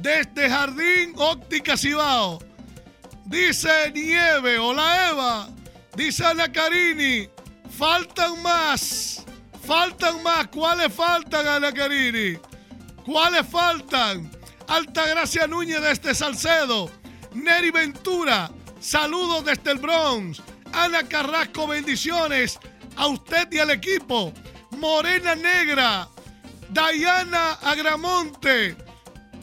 desde 0.07 0.49
Jardín 0.49 1.15
Óptica 1.17 1.77
Cibao. 1.77 2.39
Dice 3.25 3.91
Nieve, 3.93 4.57
hola 4.57 5.11
Eva. 5.11 5.49
Dice 5.97 6.25
Ana 6.25 6.51
Carini, 6.53 7.29
faltan 7.77 8.41
más. 8.41 9.25
Faltan 9.67 10.23
más. 10.23 10.47
¿Cuáles 10.47 10.95
faltan, 10.95 11.49
Ana 11.49 11.73
Carini? 11.73 12.39
¿Cuáles 13.05 13.45
faltan? 13.49 14.31
Altagracia 14.69 15.49
Núñez 15.49 15.83
desde 15.83 16.15
Salcedo. 16.15 16.89
Neri 17.35 17.73
Ventura, 17.73 18.49
saludos 18.79 19.45
desde 19.45 19.73
el 19.73 19.79
Bronx. 19.79 20.41
Ana 20.73 21.03
Carrasco, 21.03 21.67
bendiciones 21.67 22.61
a 22.95 23.09
usted 23.09 23.49
y 23.51 23.59
al 23.59 23.73
equipo. 23.73 24.33
Morena 24.71 25.35
Negra, 25.35 26.09
Diana 26.69 27.55
Agramonte, 27.55 28.86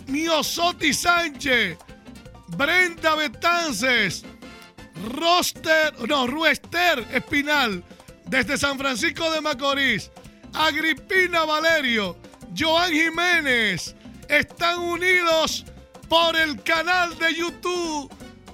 Miosotti 0.08 0.94
Sánchez, 0.94 1.78
Brenda 2.58 3.16
Betances, 3.16 4.24
Roster, 5.16 5.94
no, 6.08 6.28
Ruester 6.28 7.06
Espinal, 7.12 7.84
desde 8.26 8.58
San 8.58 8.78
Francisco 8.78 9.30
de 9.32 9.42
Macorís, 9.42 10.12
Agripina 10.54 11.46
Valerio, 11.46 12.18
Joan 12.58 12.92
Jiménez, 12.92 13.96
están 14.30 14.80
unidos 14.80 15.66
por 16.08 16.36
el 16.36 16.62
canal 16.64 17.18
de 17.18 17.34
YouTube, 17.34 18.12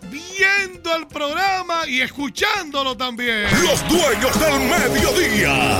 viendo 0.09 0.95
el 0.95 1.07
programa 1.07 1.87
y 1.87 2.01
escuchándolo 2.01 2.95
también. 2.95 3.47
Los 3.63 3.87
dueños 3.89 4.39
del 4.39 4.59
mediodía. 4.59 5.79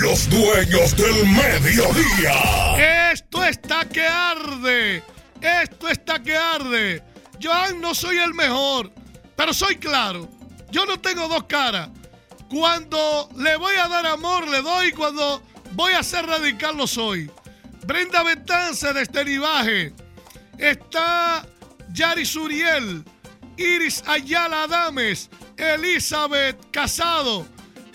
Los 0.00 0.28
dueños 0.28 0.96
del 0.96 1.26
mediodía. 1.26 3.12
Esto 3.12 3.44
está 3.44 3.88
que 3.88 4.06
arde. 4.06 5.02
Esto 5.40 5.88
está 5.88 6.22
que 6.22 6.36
arde. 6.36 7.02
Yo 7.38 7.52
no 7.74 7.94
soy 7.94 8.18
el 8.18 8.34
mejor, 8.34 8.92
pero 9.36 9.52
soy 9.52 9.76
claro. 9.76 10.28
Yo 10.70 10.86
no 10.86 11.00
tengo 11.00 11.28
dos 11.28 11.44
caras. 11.44 11.88
Cuando 12.48 13.28
le 13.36 13.56
voy 13.56 13.74
a 13.76 13.88
dar 13.88 14.06
amor, 14.06 14.48
le 14.48 14.62
doy. 14.62 14.92
Cuando 14.92 15.42
Voy 15.74 15.92
a 15.92 16.00
hacer 16.00 16.24
radicarlos 16.24 16.96
hoy. 16.98 17.28
Brenda 17.84 18.22
Betance 18.22 18.92
de 18.92 19.02
este 19.02 19.24
Nivaje. 19.24 19.92
Está 20.56 21.44
Yari 21.92 22.24
Suriel, 22.24 23.04
Iris 23.56 24.04
Ayala 24.06 24.62
Adames, 24.62 25.28
Elizabeth 25.56 26.70
Casado, 26.70 27.44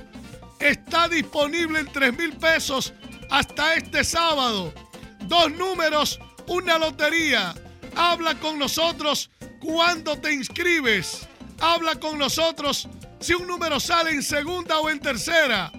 está 0.62 1.10
disponible 1.10 1.82
en 1.82 1.92
3 1.92 2.18
mil 2.18 2.32
pesos 2.38 2.94
hasta 3.30 3.74
este 3.76 4.06
sábado. 4.06 4.74
Dos 5.26 5.52
números, 5.52 6.22
una 6.48 6.78
lotería. 6.78 7.54
Habla 7.98 8.40
con 8.40 8.58
nosotros 8.58 9.30
cuando 9.60 10.18
te 10.18 10.34
inscribes. 10.34 11.28
Habla 11.60 11.96
con 11.96 12.18
nosotros 12.18 12.88
si 13.20 13.34
un 13.34 13.46
número 13.46 13.78
sale 13.82 14.12
en 14.12 14.24
segunda 14.24 14.80
o 14.80 14.90
en 14.90 15.02
tercera. 15.02 15.70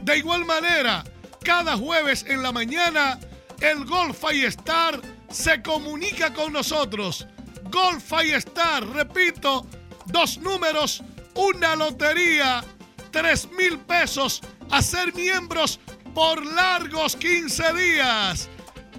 De 0.00 0.16
igual 0.16 0.46
manera, 0.46 1.04
cada 1.44 1.76
jueves 1.76 2.24
en 2.26 2.42
la 2.42 2.52
mañana, 2.52 3.20
el 3.60 3.84
Golf 3.84 4.24
Star 4.32 4.98
se 5.30 5.62
comunica 5.62 6.32
con 6.32 6.54
nosotros. 6.54 7.26
Golf 7.70 8.14
Star, 8.14 8.86
repito, 8.86 9.66
dos 10.06 10.38
números, 10.38 11.02
una 11.38 11.76
lotería, 11.76 12.64
tres 13.12 13.48
mil 13.56 13.78
pesos 13.78 14.42
a 14.70 14.82
ser 14.82 15.14
miembros 15.14 15.78
por 16.14 16.44
largos 16.44 17.14
15 17.16 17.72
días. 17.74 18.48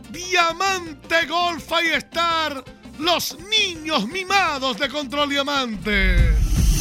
Diamante 0.09 1.25
Golf 1.27 1.69
Star, 1.97 2.63
los 2.97 3.37
niños 3.49 4.07
mimados 4.07 4.79
de 4.79 4.87
Control 4.87 5.29
Diamante. 5.29 6.33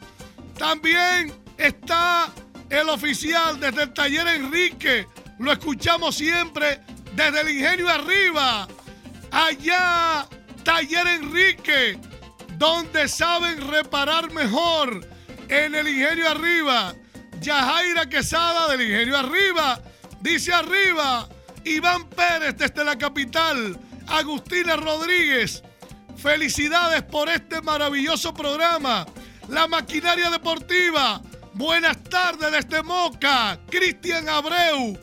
También 0.57 1.30
está 1.59 2.32
el 2.70 2.88
oficial 2.88 3.61
desde 3.61 3.82
el 3.82 3.92
taller 3.92 4.26
Enrique. 4.26 5.07
Lo 5.40 5.53
escuchamos 5.53 6.16
siempre 6.16 6.80
desde 7.14 7.42
el 7.42 7.51
ingenio 7.51 7.90
arriba. 7.90 8.66
Allá, 9.30 10.26
taller 10.68 11.06
Enrique, 11.06 11.98
donde 12.58 13.08
saben 13.08 13.70
reparar 13.70 14.30
mejor. 14.32 15.00
En 15.48 15.74
el 15.74 15.88
ingenio 15.88 16.28
arriba. 16.28 16.94
Yajaira 17.40 18.06
Quesada 18.06 18.68
del 18.68 18.82
ingenio 18.82 19.16
arriba. 19.16 19.80
Dice 20.20 20.52
arriba. 20.52 21.26
Iván 21.64 22.10
Pérez 22.10 22.54
desde 22.58 22.84
la 22.84 22.98
capital. 22.98 23.80
Agustina 24.08 24.76
Rodríguez. 24.76 25.62
Felicidades 26.18 27.02
por 27.02 27.30
este 27.30 27.62
maravilloso 27.62 28.34
programa. 28.34 29.06
La 29.48 29.66
maquinaria 29.68 30.28
deportiva. 30.28 31.22
Buenas 31.54 32.04
tardes 32.04 32.52
desde 32.52 32.82
Moca. 32.82 33.58
Cristian 33.70 34.28
Abreu. 34.28 34.98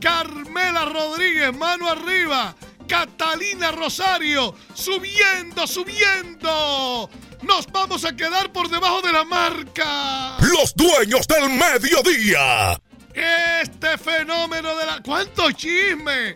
Carmela 0.00 0.84
Rodríguez, 0.84 1.52
mano 1.56 1.88
arriba. 1.88 2.54
Catalina 2.90 3.70
Rosario, 3.70 4.52
subiendo, 4.74 5.64
subiendo. 5.64 7.08
Nos 7.42 7.68
vamos 7.68 8.04
a 8.04 8.16
quedar 8.16 8.50
por 8.50 8.68
debajo 8.68 9.00
de 9.00 9.12
la 9.12 9.22
marca. 9.22 10.36
Los 10.40 10.74
dueños 10.74 11.24
del 11.28 11.50
mediodía. 11.50 12.76
Este 13.14 13.96
fenómeno 13.96 14.74
de 14.74 14.86
la... 14.86 15.00
¿Cuánto 15.02 15.52
chisme? 15.52 16.34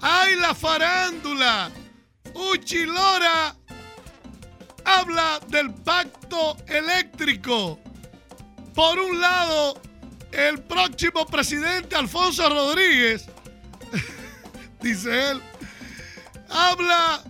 ¡Ay, 0.00 0.34
la 0.34 0.56
farándula! 0.56 1.70
Uchilora 2.34 3.54
habla 4.84 5.38
del 5.46 5.72
pacto 5.72 6.56
eléctrico. 6.66 7.78
Por 8.74 8.98
un 8.98 9.20
lado, 9.20 9.80
el 10.32 10.60
próximo 10.64 11.24
presidente 11.26 11.94
Alfonso 11.94 12.48
Rodríguez 12.48 13.26
dice 14.80 15.30
él. 15.30 15.40
Habla 16.50 17.22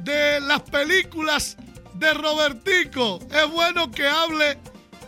de 0.00 0.40
las 0.40 0.62
películas 0.62 1.56
de 1.94 2.14
Robertico. 2.14 3.18
Es 3.30 3.50
bueno 3.50 3.90
que 3.90 4.06
hable 4.06 4.58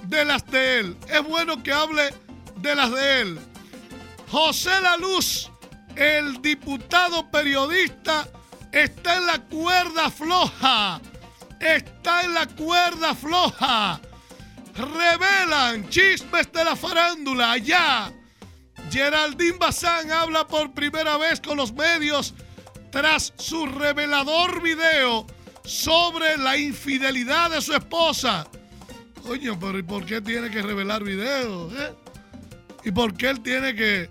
de 0.05 0.25
las 0.25 0.47
de 0.51 0.81
él. 0.81 0.97
Es 1.09 1.23
bueno 1.25 1.63
que 1.63 1.73
hable 1.73 2.15
de 2.57 2.75
las 2.75 2.91
de 2.93 3.21
él. 3.21 3.39
José 4.31 4.81
La 4.81 4.97
Luz, 4.97 5.51
el 5.97 6.41
diputado 6.43 7.31
periodista, 7.31 8.27
está 8.73 9.17
en 9.17 9.27
la 9.27 9.39
cuerda 9.39 10.11
floja. 10.11 11.01
Está 11.61 12.23
en 12.23 12.35
la 12.35 12.47
cuerda 12.47 13.15
floja. 13.15 14.01
Revelan 14.75 15.89
chismes 15.89 16.51
de 16.53 16.65
la 16.65 16.75
farándula 16.75 17.53
allá. 17.53 18.13
Geraldine 18.91 19.59
Bazán 19.59 20.11
habla 20.11 20.47
por 20.47 20.73
primera 20.75 21.17
vez 21.17 21.41
con 21.41 21.57
los 21.57 21.73
medios 21.73 22.35
tras 22.95 23.33
su 23.37 23.67
revelador 23.67 24.63
video 24.63 25.27
sobre 25.65 26.37
la 26.37 26.57
infidelidad 26.57 27.51
de 27.51 27.61
su 27.61 27.73
esposa. 27.73 28.47
Coño, 29.21 29.59
pero 29.59 29.77
¿y 29.77 29.83
por 29.83 30.07
qué 30.07 30.21
tiene 30.21 30.49
que 30.49 30.63
revelar 30.63 31.03
videos? 31.03 31.73
eh? 31.73 31.93
¿Y 32.85 32.93
por 32.93 33.17
qué 33.17 33.31
él 33.31 33.41
tiene 33.41 33.75
que... 33.75 34.09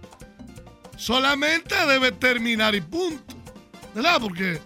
Solamente 0.97 1.73
debe 1.87 2.11
terminar 2.11 2.75
y 2.75 2.81
punto. 2.81 3.33
¿Verdad? 3.95 4.19
Porque 4.19 4.59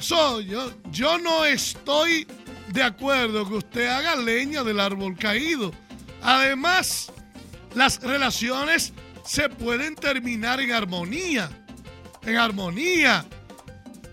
yo, 0.00 0.40
yo 0.92 1.18
no 1.18 1.44
estoy 1.44 2.28
de 2.68 2.84
acuerdo 2.84 3.48
que 3.48 3.54
usted 3.54 3.88
haga 3.88 4.14
leña 4.14 4.62
del 4.62 4.78
árbol 4.78 5.16
caído. 5.18 5.72
Además, 6.22 7.10
las 7.74 8.00
relaciones 8.00 8.92
se 9.24 9.48
pueden 9.48 9.96
terminar 9.96 10.60
en 10.60 10.70
armonía. 10.70 11.50
En 12.22 12.36
armonía. 12.36 13.26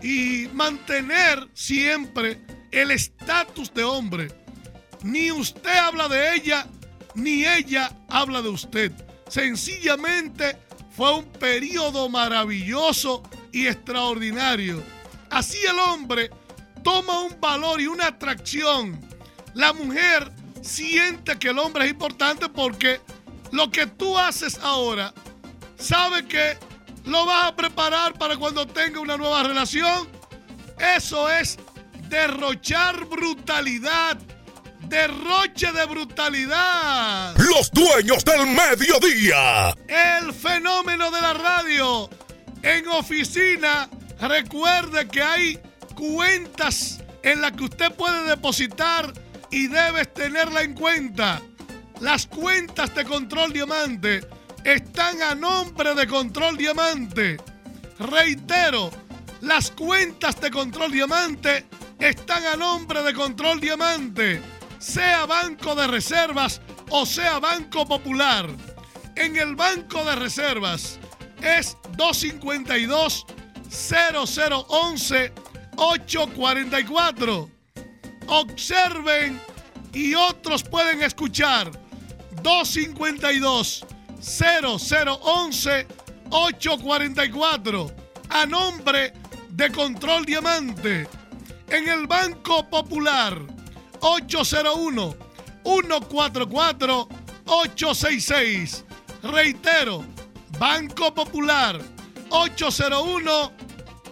Y 0.01 0.47
mantener 0.53 1.47
siempre 1.53 2.41
el 2.71 2.91
estatus 2.91 3.73
de 3.73 3.83
hombre. 3.83 4.27
Ni 5.03 5.31
usted 5.31 5.75
habla 5.75 6.07
de 6.07 6.35
ella, 6.35 6.67
ni 7.15 7.45
ella 7.45 7.91
habla 8.09 8.41
de 8.41 8.49
usted. 8.49 8.91
Sencillamente 9.27 10.57
fue 10.95 11.15
un 11.15 11.25
periodo 11.25 12.09
maravilloso 12.09 13.23
y 13.51 13.67
extraordinario. 13.67 14.81
Así 15.29 15.57
el 15.65 15.77
hombre 15.79 16.29
toma 16.83 17.21
un 17.21 17.39
valor 17.39 17.81
y 17.81 17.87
una 17.87 18.07
atracción. 18.07 18.99
La 19.53 19.73
mujer 19.73 20.31
siente 20.61 21.37
que 21.37 21.49
el 21.49 21.59
hombre 21.59 21.85
es 21.85 21.91
importante 21.91 22.49
porque 22.49 23.01
lo 23.51 23.69
que 23.69 23.87
tú 23.87 24.17
haces 24.17 24.59
ahora, 24.59 25.13
sabe 25.77 26.25
que 26.25 26.57
lo 27.07 27.25
vas 27.25 27.45
a 27.45 27.55
preparar 27.55 28.13
para 28.13 28.37
cuando 28.37 28.67
tenga 28.67 28.99
una 28.99 29.17
nueva 29.17 29.43
relación. 29.43 30.07
Eso 30.95 31.29
es 31.29 31.57
derrochar 32.09 33.05
brutalidad. 33.05 34.17
Derroche 34.81 35.71
de 35.71 35.85
brutalidad. 35.85 37.35
Los 37.37 37.71
dueños 37.71 38.23
del 38.23 38.47
mediodía. 38.47 39.75
El 39.87 40.33
fenómeno 40.33 41.11
de 41.11 41.21
la 41.21 41.33
radio. 41.33 42.09
En 42.61 42.87
oficina, 42.87 43.89
recuerde 44.19 45.07
que 45.07 45.21
hay 45.21 45.59
cuentas 45.95 46.99
en 47.23 47.41
las 47.41 47.51
que 47.53 47.65
usted 47.65 47.91
puede 47.93 48.29
depositar 48.29 49.13
y 49.51 49.67
debes 49.67 50.13
tenerla 50.13 50.61
en 50.61 50.73
cuenta. 50.73 51.41
Las 51.99 52.27
cuentas 52.27 52.93
de 52.95 53.03
Control 53.03 53.51
Diamante 53.51 54.21
están 54.67 55.21
a 55.21 55.33
nombre 55.33 55.95
de 55.95 56.05
Control 56.05 56.57
Diamante. 56.57 57.37
Reitero, 57.99 58.91
las 59.39 59.71
cuentas 59.71 60.41
de 60.41 60.51
Control 60.51 60.91
Diamante 60.91 61.65
están 61.97 62.45
a 62.45 62.57
nombre 62.57 63.01
de 63.01 63.13
Control 63.13 63.61
Diamante, 63.61 64.41
sea 64.77 65.25
Banco 65.25 65.73
de 65.73 65.87
Reservas 65.87 66.59
o 66.89 67.05
sea 67.05 67.39
Banco 67.39 67.87
Popular. 67.87 68.49
En 69.15 69.37
el 69.37 69.55
Banco 69.55 70.03
de 70.03 70.17
Reservas 70.17 70.99
es 71.41 71.77
252 71.95 73.25
0011 73.69 75.33
844. 75.77 77.49
Observen 78.27 79.39
y 79.93 80.13
otros 80.13 80.61
pueden 80.63 81.03
escuchar 81.03 81.71
252 82.41 83.85
0011 84.21 85.87
844 86.29 87.91
a 88.29 88.45
nombre 88.45 89.13
de 89.49 89.71
Control 89.71 90.25
Diamante. 90.25 91.07
En 91.69 91.87
el 91.87 92.07
Banco 92.07 92.67
Popular 92.69 93.37
801 93.99 95.15
144 95.63 97.07
866. 97.45 98.83
Reitero, 99.23 100.05
Banco 100.59 101.13
Popular 101.13 101.79
801 102.29 103.51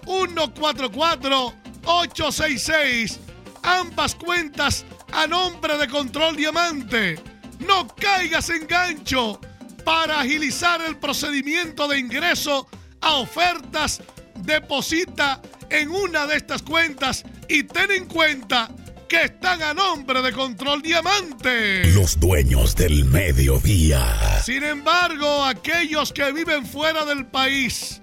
144 0.05 1.53
866. 1.85 3.19
Ambas 3.63 4.15
cuentas 4.15 4.85
a 5.11 5.27
nombre 5.27 5.77
de 5.77 5.87
Control 5.87 6.35
Diamante. 6.35 7.19
No 7.59 7.87
caigas 7.87 8.49
en 8.49 8.67
gancho 8.67 9.39
para 9.85 10.19
agilizar 10.19 10.81
el 10.81 10.97
procedimiento 10.97 11.87
de 11.87 11.99
ingreso 11.99 12.67
a 12.99 13.13
ofertas. 13.15 14.01
Deposita 14.35 15.41
en 15.69 15.89
una 15.89 16.27
de 16.27 16.35
estas 16.35 16.61
cuentas 16.61 17.23
y 17.47 17.63
ten 17.63 17.91
en 17.91 18.05
cuenta 18.05 18.69
que 19.07 19.23
están 19.23 19.61
a 19.61 19.73
nombre 19.73 20.21
de 20.21 20.33
Control 20.33 20.81
Diamante. 20.81 21.85
Los 21.93 22.19
dueños 22.19 22.75
del 22.75 23.05
mediodía. 23.05 24.41
Sin 24.43 24.63
embargo, 24.63 25.45
aquellos 25.45 26.11
que 26.11 26.31
viven 26.33 26.65
fuera 26.65 27.05
del 27.05 27.27
país, 27.27 28.01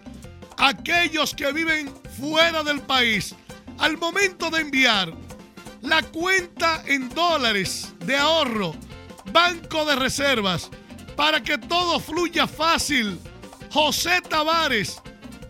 aquellos 0.56 1.34
que 1.34 1.52
viven 1.52 1.92
fuera 2.18 2.62
del 2.62 2.80
país, 2.80 3.34
al 3.78 3.98
momento 3.98 4.48
de 4.50 4.60
enviar 4.60 5.12
la 5.80 6.02
cuenta 6.02 6.84
en 6.86 7.08
dólares 7.08 7.92
de 8.06 8.16
ahorro, 8.16 8.74
Banco 9.32 9.84
de 9.84 9.96
Reservas, 9.96 10.70
para 11.16 11.42
que 11.42 11.58
todo 11.58 12.00
fluya 12.00 12.46
fácil, 12.46 13.18
José 13.70 14.20
Tavares, 14.28 15.00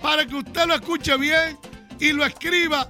para 0.00 0.26
que 0.26 0.34
usted 0.34 0.66
lo 0.66 0.74
escuche 0.74 1.16
bien 1.16 1.58
y 1.98 2.12
lo 2.12 2.24
escriba, 2.24 2.88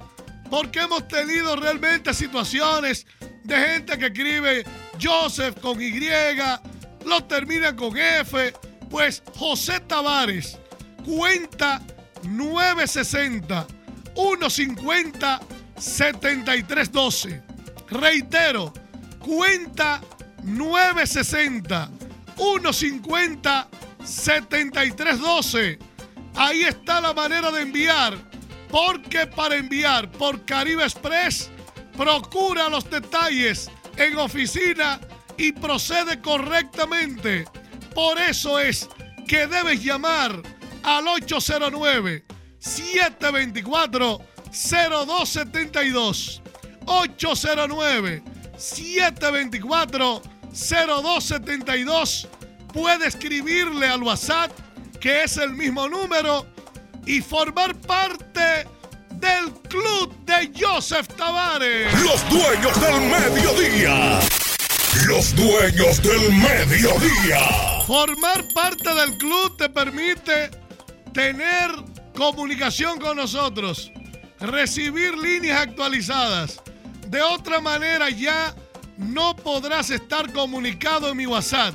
porque 0.50 0.80
hemos 0.80 1.06
tenido 1.08 1.56
realmente 1.56 2.14
situaciones 2.14 3.06
de 3.44 3.56
gente 3.56 3.98
que 3.98 4.06
escribe 4.06 4.64
Joseph 5.00 5.58
con 5.60 5.80
Y, 5.80 6.00
lo 7.04 7.24
termina 7.24 7.74
con 7.74 7.96
F, 7.96 8.52
pues 8.90 9.22
José 9.36 9.80
Tavares, 9.80 10.58
cuenta 11.04 11.82
960 12.22 13.66
150 14.14 15.40
7312. 15.76 17.42
Reitero, 17.88 18.72
cuenta 19.18 20.00
960 20.42 21.90
150 22.36 23.68
7312. 24.04 25.78
Ahí 26.34 26.62
está 26.62 27.00
la 27.00 27.12
manera 27.12 27.50
de 27.50 27.62
enviar. 27.62 28.16
Porque 28.70 29.26
para 29.26 29.56
enviar 29.56 30.10
por 30.12 30.44
Caribe 30.46 30.82
Express, 30.84 31.50
procura 31.96 32.68
los 32.70 32.88
detalles 32.88 33.70
en 33.96 34.16
oficina 34.16 34.98
y 35.36 35.52
procede 35.52 36.20
correctamente. 36.20 37.44
Por 37.94 38.18
eso 38.18 38.58
es 38.58 38.88
que 39.28 39.46
debes 39.46 39.82
llamar 39.84 40.42
al 40.82 41.06
809 41.06 42.24
724 42.58 44.20
0272 44.50 46.42
809 46.86 48.22
724 48.56 50.22
0272 50.52 52.28
puede 52.72 53.06
escribirle 53.06 53.88
al 53.88 54.02
WhatsApp 54.02 54.50
que 55.00 55.24
es 55.24 55.36
el 55.36 55.50
mismo 55.50 55.88
número 55.88 56.46
y 57.06 57.20
formar 57.20 57.74
parte 57.80 58.66
del 59.14 59.52
club 59.68 60.14
de 60.24 60.52
Joseph 60.58 61.08
Tavares. 61.16 61.92
Los 62.02 62.28
dueños 62.30 62.80
del 62.80 63.00
mediodía. 63.02 64.20
Los 65.06 65.34
dueños 65.34 66.02
del 66.02 66.32
mediodía. 66.32 67.40
Formar 67.86 68.44
parte 68.54 68.94
del 68.94 69.16
club 69.18 69.56
te 69.56 69.68
permite 69.68 70.50
tener 71.12 71.70
comunicación 72.14 72.98
con 73.00 73.16
nosotros, 73.16 73.90
recibir 74.38 75.16
líneas 75.16 75.60
actualizadas. 75.60 76.60
De 77.08 77.20
otra 77.22 77.60
manera 77.60 78.10
ya 78.10 78.54
no 78.96 79.34
podrás 79.36 79.90
estar 79.90 80.32
comunicado 80.32 81.10
en 81.10 81.16
mi 81.16 81.26
WhatsApp. 81.26 81.74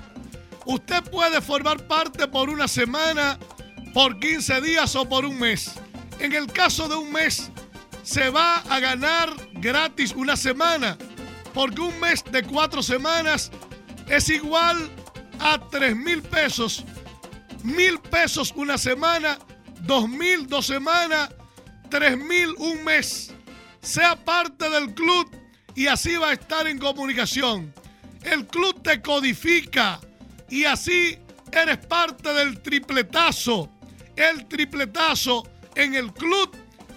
Usted 0.65 1.03
puede 1.03 1.41
formar 1.41 1.87
parte 1.87 2.27
por 2.27 2.49
una 2.49 2.67
semana, 2.67 3.39
por 3.93 4.19
15 4.19 4.61
días 4.61 4.95
o 4.95 5.07
por 5.07 5.25
un 5.25 5.39
mes. 5.39 5.71
En 6.19 6.33
el 6.33 6.47
caso 6.47 6.87
de 6.87 6.95
un 6.95 7.11
mes, 7.11 7.51
se 8.03 8.29
va 8.29 8.57
a 8.57 8.79
ganar 8.79 9.29
gratis 9.53 10.13
una 10.15 10.35
semana, 10.35 10.97
porque 11.53 11.81
un 11.81 11.99
mes 11.99 12.23
de 12.31 12.43
cuatro 12.43 12.81
semanas 12.81 13.51
es 14.07 14.29
igual 14.29 14.89
a 15.39 15.59
3 15.69 15.95
mil 15.95 16.21
pesos. 16.21 16.83
Mil 17.63 17.99
pesos 17.99 18.53
una 18.55 18.77
semana, 18.77 19.37
dos 19.81 20.07
mil 20.07 20.47
dos 20.47 20.67
semanas, 20.67 21.29
tres 21.89 22.17
mil 22.17 22.53
un 22.57 22.83
mes. 22.83 23.33
Sea 23.81 24.15
parte 24.15 24.69
del 24.69 24.93
club 24.93 25.29
y 25.77 25.85
así 25.85 26.15
va 26.17 26.29
a 26.29 26.33
estar 26.33 26.65
en 26.65 26.79
comunicación. 26.79 27.71
El 28.23 28.47
club 28.47 28.81
te 28.81 28.99
codifica 28.99 29.99
y 30.49 30.65
así 30.65 31.19
eres 31.51 31.77
parte 31.85 32.33
del 32.33 32.59
tripletazo. 32.63 33.71
El 34.15 34.47
tripletazo 34.47 35.47
en 35.75 35.93
el 35.93 36.11
club. 36.13 36.49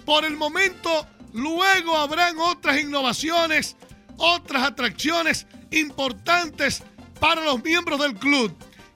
Por 0.03 0.25
el 0.25 0.35
momento, 0.35 1.05
luego 1.31 1.95
habrán 1.95 2.39
otras 2.39 2.81
innovaciones, 2.81 3.77
otras 4.17 4.63
atracciones 4.63 5.45
importantes 5.69 6.81
para 7.19 7.43
los 7.43 7.63
miembros 7.63 7.99
del 7.99 8.15
club 8.15 8.51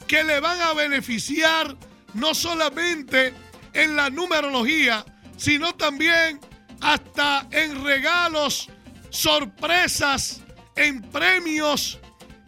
que 0.08 0.24
le 0.24 0.40
van 0.40 0.60
a 0.62 0.74
beneficiar 0.74 1.78
no 2.16 2.34
solamente 2.34 3.36
en 3.74 3.96
la 3.96 4.10
numerología, 4.10 5.06
sino 5.38 5.76
también 5.76 6.40
hasta 6.82 7.48
en 7.52 7.84
regalos, 7.84 8.72
sorpresas, 9.16 10.42
en 10.76 11.02
premios. 11.02 12.00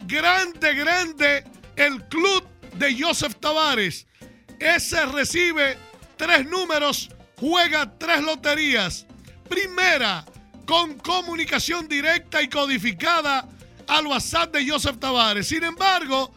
Grande, 0.06 0.74
grande, 0.74 1.44
el 1.76 2.02
club 2.08 2.46
de 2.74 2.96
Joseph 2.98 3.36
Tavares. 3.40 4.06
Ese 4.58 5.04
recibe 5.06 5.76
tres 6.16 6.48
números, 6.48 7.10
juega 7.36 7.98
tres 7.98 8.22
loterías. 8.22 9.06
Primera, 9.48 10.24
con 10.66 10.98
comunicación 10.98 11.88
directa 11.88 12.42
y 12.42 12.48
codificada 12.48 13.48
al 13.86 14.06
WhatsApp 14.06 14.52
de 14.52 14.68
Joseph 14.68 14.98
Tavares. 14.98 15.48
Sin 15.48 15.64
embargo, 15.64 16.32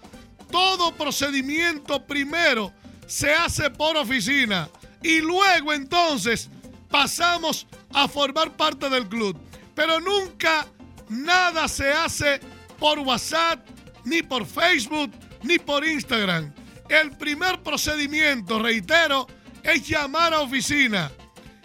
todo 0.49 0.93
procedimiento 0.95 2.05
primero 2.05 2.73
se 3.05 3.33
hace 3.33 3.69
por 3.69 3.97
oficina 3.97 4.69
y 5.03 5.19
luego 5.19 5.73
entonces 5.73 6.49
pasamos 6.89 7.67
a 7.93 8.07
formar 8.07 8.55
parte 8.55 8.89
del 8.89 9.07
club. 9.07 9.37
Pero 9.75 9.99
nunca 9.99 10.67
nada 11.09 11.67
se 11.67 11.91
hace 11.91 12.39
por 12.79 12.99
WhatsApp, 12.99 13.67
ni 14.05 14.21
por 14.23 14.45
Facebook, 14.45 15.11
ni 15.43 15.59
por 15.59 15.85
Instagram. 15.85 16.53
El 16.89 17.11
primer 17.17 17.61
procedimiento, 17.61 18.61
reitero, 18.61 19.27
es 19.63 19.87
llamar 19.87 20.33
a 20.33 20.41
oficina. 20.41 21.11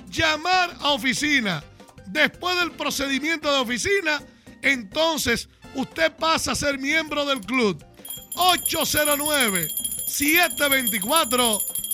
Llamar 0.09 0.77
a 0.81 0.91
oficina. 0.91 1.65
Después 2.07 2.57
del 2.59 2.73
procedimiento 2.73 3.53
de 3.53 3.59
oficina, 3.59 4.23
entonces 4.63 5.49
usted 5.75 6.13
pasa 6.17 6.53
a 6.53 6.55
ser 6.55 6.79
miembro 6.79 7.25
del 7.25 7.41
club. 7.41 7.85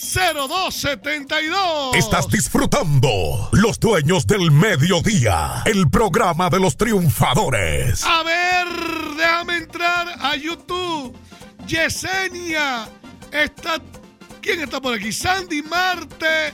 809-724-0272. 0.02 1.94
Estás 1.94 2.28
disfrutando 2.28 3.48
Los 3.52 3.78
Dueños 3.78 4.26
del 4.26 4.50
Mediodía, 4.50 5.62
el 5.64 5.88
programa 5.88 6.50
de 6.50 6.58
los 6.58 6.76
triunfadores. 6.76 8.04
A 8.04 8.24
ver, 8.24 8.66
déjame 9.16 9.58
entrar 9.58 10.08
a 10.20 10.34
YouTube. 10.34 11.16
Yesenia 11.66 12.88
está. 13.30 13.78
¿Quién 14.40 14.60
está 14.60 14.80
por 14.80 14.94
aquí? 14.94 15.12
Sandy 15.12 15.62
Marte, 15.62 16.52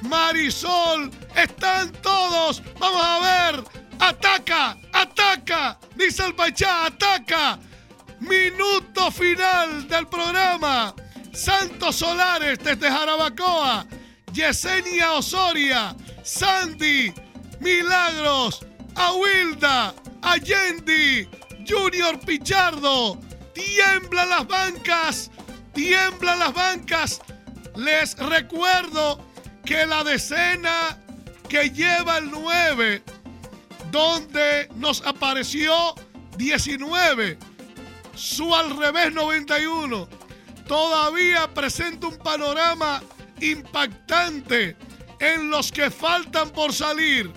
Marisol, 0.00 1.10
están 1.34 1.92
todos. 2.00 2.62
Vamos 2.78 3.04
a 3.04 3.18
ver. 3.20 3.62
Ataca, 4.00 4.78
ataca. 4.92 5.78
Dice 5.96 6.24
el 6.24 6.34
Pachá, 6.34 6.86
ataca. 6.86 7.58
Minuto 8.20 9.10
final 9.10 9.86
del 9.86 10.06
programa. 10.06 10.94
Santos 11.36 11.96
Solares 11.96 12.58
desde 12.60 12.90
Jarabacoa. 12.90 13.86
Yesenia 14.32 15.12
Osoria. 15.12 15.94
Sandy. 16.22 17.12
Milagros. 17.60 18.64
Awilda. 18.94 19.94
Allende. 20.22 21.28
Junior 21.68 22.18
Pichardo. 22.20 23.20
Tiemblan 23.52 24.30
las 24.30 24.46
bancas. 24.46 25.30
Tiemblan 25.74 26.38
las 26.38 26.54
bancas. 26.54 27.20
Les 27.76 28.16
recuerdo 28.16 29.20
que 29.66 29.84
la 29.84 30.04
decena 30.04 30.96
que 31.50 31.68
lleva 31.68 32.16
el 32.16 32.30
9, 32.30 33.02
donde 33.90 34.70
nos 34.74 35.02
apareció 35.04 35.94
19 36.38 37.38
su 38.14 38.54
al 38.54 38.74
revés 38.78 39.12
91 39.12 40.25
todavía 40.66 41.48
presenta 41.52 42.08
un 42.08 42.16
panorama 42.16 43.02
impactante 43.40 44.76
en 45.18 45.50
los 45.50 45.72
que 45.72 45.90
faltan 45.90 46.50
por 46.50 46.72
salir, 46.72 47.32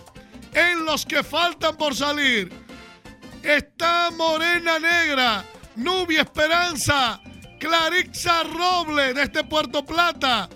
en 0.54 0.86
los 0.86 1.06
que 1.06 1.24
faltan 1.24 1.78
por 1.78 1.96
salir. 1.96 2.52
Está 3.44 4.12
Morena 4.12 4.80
Negra, 4.80 5.44
Nubia 5.76 6.22
Esperanza, 6.22 7.22
Clarixa 7.60 8.44
Roble 8.44 9.14
desde 9.14 9.44
Puerto 9.44 9.86
Plata, 9.86 10.50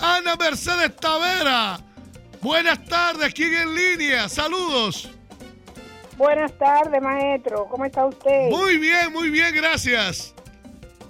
Ana 0.00 0.36
Mercedes 0.36 0.96
Tavera. 0.96 1.78
Buenas 2.40 2.84
tardes, 2.86 3.34
¿quién 3.34 3.54
en 3.54 3.74
línea? 3.74 4.28
Saludos. 4.28 5.10
Buenas 6.16 6.56
tardes, 6.58 7.00
maestro. 7.00 7.66
¿Cómo 7.70 7.84
está 7.84 8.06
usted? 8.06 8.50
Muy 8.50 8.78
bien, 8.78 9.12
muy 9.12 9.30
bien, 9.30 9.54
gracias. 9.54 10.34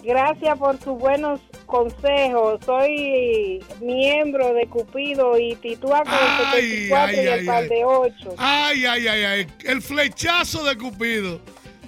Gracias 0.02 0.58
por 0.58 0.78
sus 0.82 0.98
buenos 0.98 1.40
consejos. 1.66 2.60
Soy 2.66 3.64
miembro 3.80 4.52
de 4.52 4.66
Cupido 4.66 5.38
y 5.38 5.54
Titúa 5.56 6.02
con 6.02 6.12
el 6.12 6.60
74 6.60 7.22
y 7.22 7.26
el 7.26 7.46
par 7.46 7.68
de 7.68 7.84
8. 7.84 8.34
Ay, 8.36 8.84
ay, 8.84 9.06
ay, 9.06 9.24
ay. 9.24 9.46
El 9.64 9.80
flechazo 9.80 10.64
de 10.64 10.76
Cupido. 10.76 11.40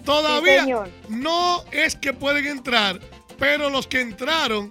Todavía 0.04 0.84
no 1.08 1.64
es 1.72 1.96
que 1.96 2.12
pueden 2.12 2.46
entrar, 2.46 3.00
pero 3.38 3.68
los 3.68 3.86
que 3.86 4.00
entraron, 4.00 4.70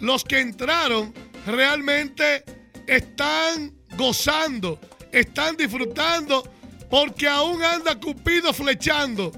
los 0.00 0.24
que 0.24 0.40
entraron 0.40 1.14
realmente 1.46 2.44
están 2.86 3.72
gozando, 3.96 4.78
están 5.10 5.56
disfrutando 5.56 6.46
porque 6.90 7.28
aún 7.28 7.62
anda 7.62 7.98
Cupido 7.98 8.52
flechando. 8.52 9.32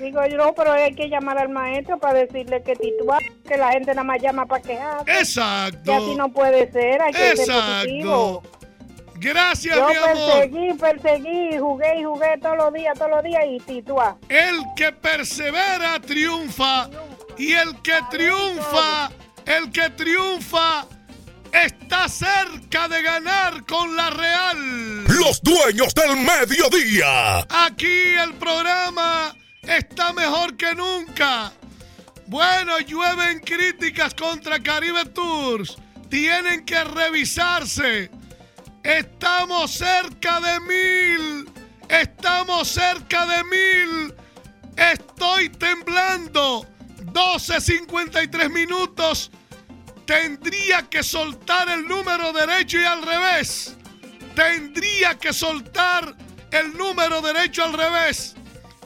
Digo 0.00 0.24
yo, 0.26 0.36
no, 0.38 0.54
pero 0.54 0.72
hay 0.72 0.94
que 0.94 1.08
llamar 1.08 1.38
al 1.38 1.50
maestro 1.50 1.98
para 1.98 2.20
decirle 2.20 2.62
que 2.62 2.74
titúa, 2.74 3.18
que 3.46 3.56
la 3.56 3.72
gente 3.72 3.90
nada 3.90 4.04
más 4.04 4.20
llama 4.22 4.46
para 4.46 4.62
quejarse. 4.62 5.12
Exacto. 5.12 5.82
Que 5.84 5.92
así 5.92 6.14
no 6.16 6.32
puede 6.32 6.70
ser, 6.72 7.02
hay 7.02 7.12
que 7.12 7.30
Exacto. 7.30 7.52
ser 7.52 7.74
positivo. 7.74 8.42
Gracias, 9.16 9.76
Yo 9.76 9.86
mi 9.86 9.94
amor. 9.96 10.14
perseguí, 10.14 10.72
perseguí, 10.74 11.58
jugué 11.58 12.00
y 12.00 12.04
jugué 12.04 12.38
todos 12.40 12.56
los 12.56 12.72
días, 12.72 12.98
todos 12.98 13.10
los 13.10 13.22
días 13.22 13.42
y 13.46 13.58
titúa. 13.60 14.16
El 14.30 14.60
que 14.74 14.92
persevera 14.92 16.00
triunfa. 16.00 16.88
Y 17.36 17.52
el 17.52 17.80
que 17.82 17.98
triunfa, 18.10 19.10
el 19.46 19.70
que 19.70 19.90
triunfa, 19.90 20.86
está 21.52 22.08
cerca 22.08 22.88
de 22.88 23.02
ganar 23.02 23.64
con 23.66 23.94
la 23.94 24.10
Real. 24.10 25.04
Los 25.04 25.42
Dueños 25.42 25.94
del 25.94 26.16
Mediodía. 26.16 27.40
Aquí 27.50 28.14
el 28.22 28.34
programa 28.34 29.34
está 29.62 30.12
mejor 30.12 30.56
que 30.56 30.74
nunca. 30.74 31.52
Bueno, 32.26 32.78
llueven 32.80 33.40
críticas 33.40 34.14
contra 34.14 34.62
Caribe 34.62 35.04
Tours. 35.06 35.76
Tienen 36.08 36.64
que 36.64 36.82
revisarse. 36.84 38.10
Estamos 38.82 39.72
cerca 39.72 40.40
de 40.40 40.60
mil. 40.60 41.50
Estamos 41.88 42.68
cerca 42.68 43.26
de 43.26 43.44
mil. 43.44 44.14
Estoy 44.76 45.48
temblando. 45.50 46.66
12.53 47.12 48.50
minutos. 48.50 49.30
Tendría 50.06 50.88
que 50.88 51.02
soltar 51.02 51.68
el 51.68 51.86
número 51.86 52.32
derecho 52.32 52.80
y 52.80 52.84
al 52.84 53.02
revés. 53.02 53.76
Tendría 54.34 55.18
que 55.18 55.32
soltar 55.32 56.16
el 56.50 56.76
número 56.76 57.20
derecho 57.20 57.64
al 57.64 57.72
revés. 57.72 58.34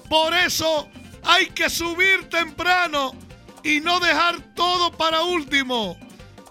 Por 0.09 0.35
eso 0.35 0.89
hay 1.23 1.47
que 1.47 1.69
subir 1.71 2.29
temprano 2.29 3.13
y 3.63 3.81
no 3.81 3.99
dejar 4.01 4.55
todo 4.55 4.93
para 4.93 5.23
último. 5.23 5.97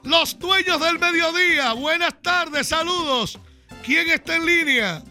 Los 0.03 0.37
dueños 0.37 0.79
del 0.81 0.99
mediodía, 0.99 1.73
buenas 1.73 2.21
tardes, 2.21 2.67
saludos. 2.67 3.39
¿Quién 3.85 4.09
está 4.09 4.35
en 4.35 4.45
línea? 4.45 5.03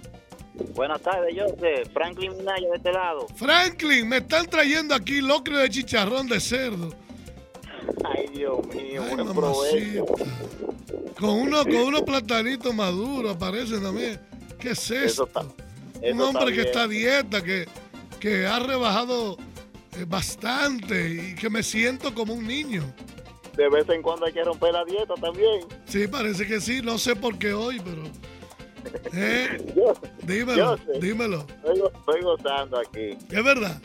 Buenas 0.74 1.00
tardes, 1.00 1.34
Joseph. 1.34 1.88
Franklin 1.92 2.36
Minaya 2.36 2.68
de 2.68 2.76
este 2.76 2.92
lado. 2.92 3.26
Franklin, 3.36 4.08
me 4.08 4.18
están 4.18 4.46
trayendo 4.46 4.94
aquí 4.94 5.20
locrio 5.20 5.58
de 5.58 5.70
chicharrón 5.70 6.28
de 6.28 6.40
cerdo. 6.40 6.94
Ay, 8.04 8.28
Dios 8.34 8.66
mío, 8.66 9.02
Ay, 9.08 9.14
buen 9.14 9.34
provecho. 9.34 10.04
Con 11.18 11.30
unos 11.30 11.64
con 11.64 11.76
unos 11.76 12.02
platanitos 12.02 12.74
maduros 12.74 13.36
aparecen 13.36 13.82
también. 13.82 14.20
¿Qué 14.58 14.70
es 14.70 14.90
esto? 14.90 15.28
Un 16.02 16.20
hombre 16.20 16.52
que 16.52 16.62
está 16.62 16.82
a 16.82 16.88
dieta, 16.88 17.42
que, 17.42 17.66
que 18.22 18.46
ha 18.46 18.60
rebajado 18.60 19.36
eh, 19.98 20.04
bastante 20.06 21.10
y 21.10 21.34
que 21.34 21.50
me 21.50 21.64
siento 21.64 22.14
como 22.14 22.34
un 22.34 22.46
niño. 22.46 22.84
De 23.56 23.68
vez 23.68 23.88
en 23.88 24.00
cuando 24.00 24.26
hay 24.26 24.32
que 24.32 24.44
romper 24.44 24.72
la 24.72 24.84
dieta 24.84 25.14
también. 25.14 25.66
Sí, 25.86 26.06
parece 26.06 26.46
que 26.46 26.60
sí. 26.60 26.80
No 26.82 26.98
sé 26.98 27.16
por 27.16 27.36
qué 27.36 27.52
hoy, 27.52 27.82
pero... 27.84 28.02
¿Eh? 29.12 29.58
dímelo, 30.22 30.76
dímelo. 31.00 31.44
Estoy, 31.64 32.22
gozando 32.22 32.78
aquí. 32.78 33.18
Es 33.28 33.44
verdad. 33.44 33.82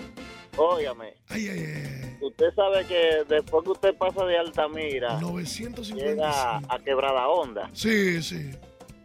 Óigame. 0.55 1.15
Ay, 1.29 1.47
ay, 1.49 1.59
ay. 1.59 2.17
Usted 2.21 2.53
sabe 2.55 2.85
que 2.85 3.23
después 3.27 3.63
que 3.63 3.71
usted 3.71 3.95
pasa 3.95 4.23
de 4.23 4.38
Altamira, 4.38 5.19
950 5.19 6.05
llega 6.05 6.57
a 6.57 6.79
Quebrada 6.85 7.27
Onda. 7.27 7.71
Sí, 7.73 8.21
sí. 8.21 8.51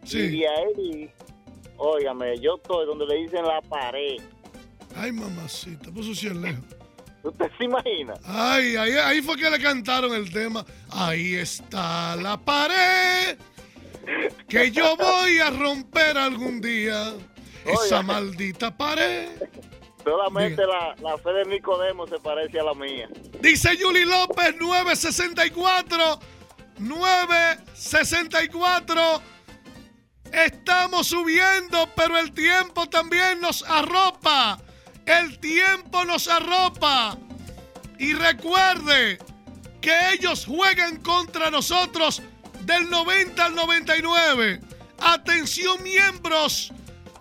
sí. 0.05 0.41
Y 0.41 0.45
ahí, 0.45 1.11
óigame, 1.79 2.39
yo 2.39 2.57
estoy 2.57 2.85
donde 2.85 3.07
le 3.07 3.15
dicen 3.17 3.45
la 3.47 3.63
pared. 3.63 4.19
Ay, 4.97 5.13
mamacita, 5.13 5.91
eso 5.97 6.15
sí 6.15 6.27
es 6.27 6.37
lejos. 6.37 6.65
¿Usted 7.23 7.47
se 7.57 7.65
imagina? 7.65 8.15
Ay, 8.25 8.77
ahí, 8.77 8.93
ahí 8.93 9.23
fue 9.23 9.37
que 9.37 9.49
le 9.49 9.61
cantaron 9.61 10.13
el 10.13 10.31
tema. 10.33 10.65
Ahí 10.91 11.35
está 11.35 12.17
la 12.17 12.37
pared 12.37 13.39
que 14.49 14.71
yo 14.71 14.97
voy 14.97 15.39
a 15.39 15.51
romper 15.51 16.17
algún 16.19 16.61
día. 16.61 17.15
Esa 17.65 18.03
maldita 18.03 18.77
pared. 18.77 19.29
Solamente 20.03 20.67
la, 20.67 20.97
la, 21.01 21.17
fe 21.17 21.33
de 21.33 21.45
Nicodemo 21.45 22.09
se 22.09 22.19
parece 22.19 22.59
a 22.59 22.65
la 22.65 22.75
mía. 22.75 23.09
Dice 23.41 23.77
Yuli 23.77 24.05
López, 24.05 24.57
964. 24.59 26.19
964. 26.79 29.23
Estamos 30.33 31.07
subiendo, 31.07 31.89
pero 31.95 32.19
el 32.19 32.33
tiempo 32.33 32.89
también 32.89 33.41
nos 33.41 33.63
arropa. 33.63 34.59
El 35.07 35.39
tiempo 35.39 36.05
nos 36.05 36.29
arropa. 36.29 37.17
Y 37.99 38.15
recuerde 38.15 39.19
que 39.81 40.13
ellos 40.13 40.45
juegan 40.47 40.97
contra 40.99 41.51
nosotros 41.51 42.23
del 42.61 42.89
90 42.91 43.45
al 43.45 43.55
99. 43.55 44.61
Atención 45.01 45.83
miembros, 45.83 46.73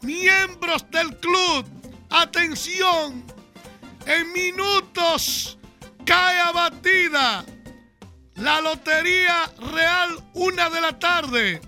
miembros 0.01 0.85
del 0.91 1.17
club. 1.17 1.65
Atención. 2.09 3.23
En 4.05 4.31
minutos 4.33 5.57
cae 6.05 6.39
abatida 6.39 7.45
la 8.35 8.61
Lotería 8.61 9.51
Real, 9.71 10.23
una 10.33 10.69
de 10.69 10.81
la 10.81 10.97
tarde. 10.97 11.61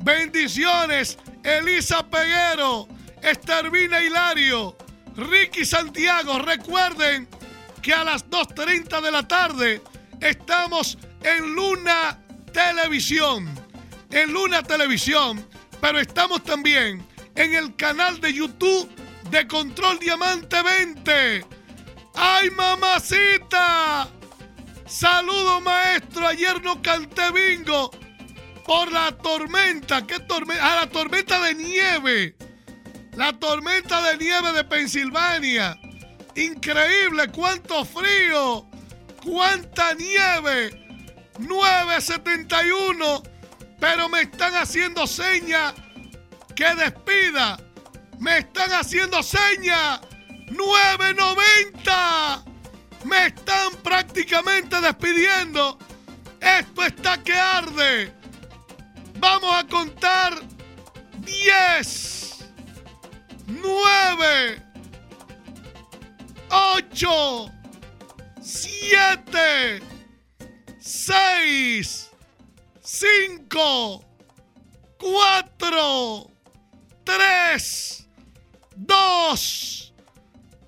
Bendiciones, 0.00 1.18
Elisa 1.42 2.06
Peguero, 2.08 2.88
Estervina 3.22 4.00
Hilario, 4.00 4.76
Ricky 5.18 5.64
Santiago. 5.64 6.38
Recuerden 6.38 7.28
que 7.82 7.92
a 7.92 8.04
las 8.04 8.28
2.30 8.30 9.00
de 9.02 9.10
la 9.10 9.26
tarde 9.26 9.82
estamos 10.20 10.96
en 11.22 11.54
Luna 11.54 12.22
Televisión. 12.52 13.52
En 14.10 14.32
Luna 14.32 14.62
Televisión. 14.62 15.44
Pero 15.80 16.00
estamos 16.00 16.42
también 16.44 17.06
en 17.34 17.54
el 17.54 17.74
canal 17.76 18.20
de 18.20 18.32
YouTube 18.32 18.88
de 19.30 19.46
Control 19.46 19.98
Diamante 19.98 20.62
20. 20.62 21.44
¡Ay, 22.14 22.50
mamacita! 22.50 24.08
Saludo, 24.86 25.60
maestro. 25.60 26.26
Ayer 26.26 26.62
no 26.62 26.80
canté 26.80 27.30
bingo 27.32 27.90
por 28.64 28.90
la 28.90 29.12
tormenta. 29.12 30.06
¿Qué 30.06 30.20
tormenta? 30.20 30.72
Ah, 30.72 30.76
la 30.80 30.90
tormenta 30.90 31.40
de 31.40 31.54
nieve. 31.54 32.36
La 33.18 33.32
tormenta 33.32 34.00
de 34.00 34.16
nieve 34.16 34.52
de 34.52 34.62
Pensilvania. 34.62 35.76
Increíble, 36.36 37.26
cuánto 37.32 37.84
frío, 37.84 38.64
cuánta 39.24 39.92
nieve. 39.94 40.70
971, 41.40 43.24
pero 43.80 44.08
me 44.08 44.20
están 44.20 44.54
haciendo 44.54 45.04
seña 45.08 45.74
que 46.54 46.72
despida. 46.76 47.58
Me 48.20 48.38
están 48.38 48.70
haciendo 48.70 49.20
seña 49.24 50.00
990. 50.52 52.44
Me 53.02 53.26
están 53.26 53.72
prácticamente 53.82 54.80
despidiendo. 54.80 55.76
Esto 56.40 56.84
está 56.84 57.20
que 57.24 57.34
arde. 57.34 58.14
Vamos 59.18 59.56
a 59.56 59.66
contar 59.66 60.40
10. 61.18 62.17
9, 63.48 64.62
8, 66.50 67.50
7, 68.42 69.80
6, 70.78 72.10
5, 72.82 74.04
4, 74.98 76.30
3, 77.04 78.08
2, 78.76 79.94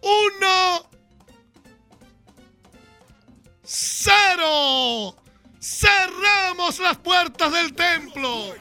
1, 0.02 0.90
0. 3.62 5.16
Cerramos 5.60 6.78
las 6.78 6.96
puertas 6.96 7.52
del 7.52 7.74
templo. 7.74 8.54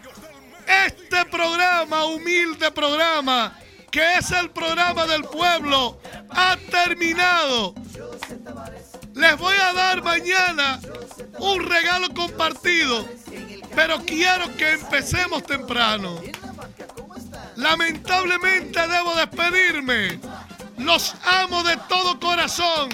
Este 0.68 1.26
programa, 1.26 2.04
humilde 2.04 2.70
programa, 2.72 3.58
que 3.92 4.16
es 4.16 4.32
el 4.32 4.50
programa 4.52 5.06
del 5.06 5.24
pueblo, 5.24 6.00
ha 6.30 6.58
terminado. 6.72 7.74
Les 9.14 9.38
voy 9.38 9.56
a 9.58 9.74
dar 9.74 10.04
mañana 10.04 10.80
un 11.40 11.64
regalo 11.68 12.14
compartido, 12.14 13.08
pero 13.76 14.00
quiero 14.06 14.56
que 14.56 14.74
empecemos 14.74 15.44
temprano. 15.44 16.22
Lamentablemente 17.56 18.88
debo 18.88 19.16
despedirme. 19.16 20.20
Los 20.78 21.14
amo 21.26 21.64
de 21.64 21.76
todo 21.90 22.20
corazón. 22.20 22.90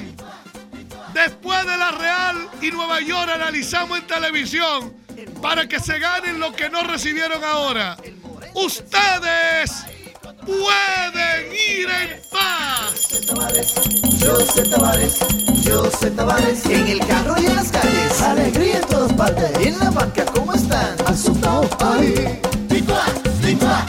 Después 1.13 1.65
de 1.65 1.77
la 1.77 1.91
Real 1.91 2.49
y 2.61 2.71
Nueva 2.71 2.99
York 2.99 3.29
analizamos 3.33 3.99
en 3.99 4.07
televisión 4.07 4.93
para 5.41 5.67
que 5.67 5.79
se 5.79 5.99
ganen 5.99 6.39
lo 6.39 6.51
que 6.53 6.69
no 6.69 6.81
recibieron 6.83 7.43
ahora. 7.43 7.95
Ustedes 8.53 9.85
pueden 10.45 11.51
ir 11.51 11.87
en 11.89 12.21
paz. 12.29 13.09
Yo 14.19 14.39
sé 14.39 14.63
Tavares, 14.69 15.19
yo 15.63 15.89
sé 15.91 16.11
Tavares. 16.11 16.65
En 16.65 16.87
el 16.87 16.99
carro 16.99 17.35
y 17.41 17.45
en 17.45 17.55
las 17.55 17.71
calles, 17.71 18.21
alegría 18.21 18.77
en 18.77 18.87
todas 18.87 19.13
partes. 19.13 19.51
En 19.59 19.79
la 19.79 19.89
banca, 19.91 20.25
¿cómo 20.25 20.53
están? 20.53 20.95
Asustado, 21.05 21.67
ahí. 21.79 22.39
Licua, 22.69 23.05
licua, 23.41 23.85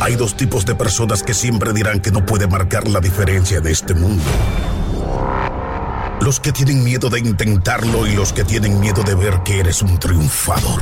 Hay 0.00 0.16
dos 0.16 0.34
tipos 0.34 0.64
de 0.64 0.74
personas 0.74 1.22
que 1.22 1.34
siempre 1.34 1.74
dirán 1.74 2.00
que 2.00 2.10
no 2.10 2.24
puede 2.24 2.46
marcar 2.46 2.88
la 2.88 3.00
diferencia 3.00 3.60
de 3.60 3.70
este 3.70 3.92
mundo. 3.92 4.24
Los 6.22 6.40
que 6.40 6.52
tienen 6.52 6.82
miedo 6.82 7.10
de 7.10 7.20
intentarlo 7.20 8.06
y 8.06 8.14
los 8.14 8.32
que 8.32 8.44
tienen 8.44 8.80
miedo 8.80 9.02
de 9.02 9.14
ver 9.14 9.42
que 9.44 9.60
eres 9.60 9.82
un 9.82 9.98
triunfador. 9.98 10.80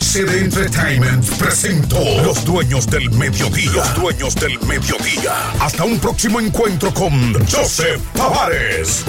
CD 0.00 0.44
Entertainment 0.44 1.24
presentó 1.36 2.00
Los 2.24 2.42
Dueños 2.44 2.86
del 2.86 3.10
Mediodía. 3.10 3.72
Los 3.72 3.94
Dueños 3.94 4.34
del 4.34 4.58
Mediodía. 4.60 5.34
Hasta 5.60 5.84
un 5.84 5.98
próximo 5.98 6.40
encuentro 6.40 6.92
con 6.94 7.34
Joseph 7.46 8.00
Tavares. 8.14 9.04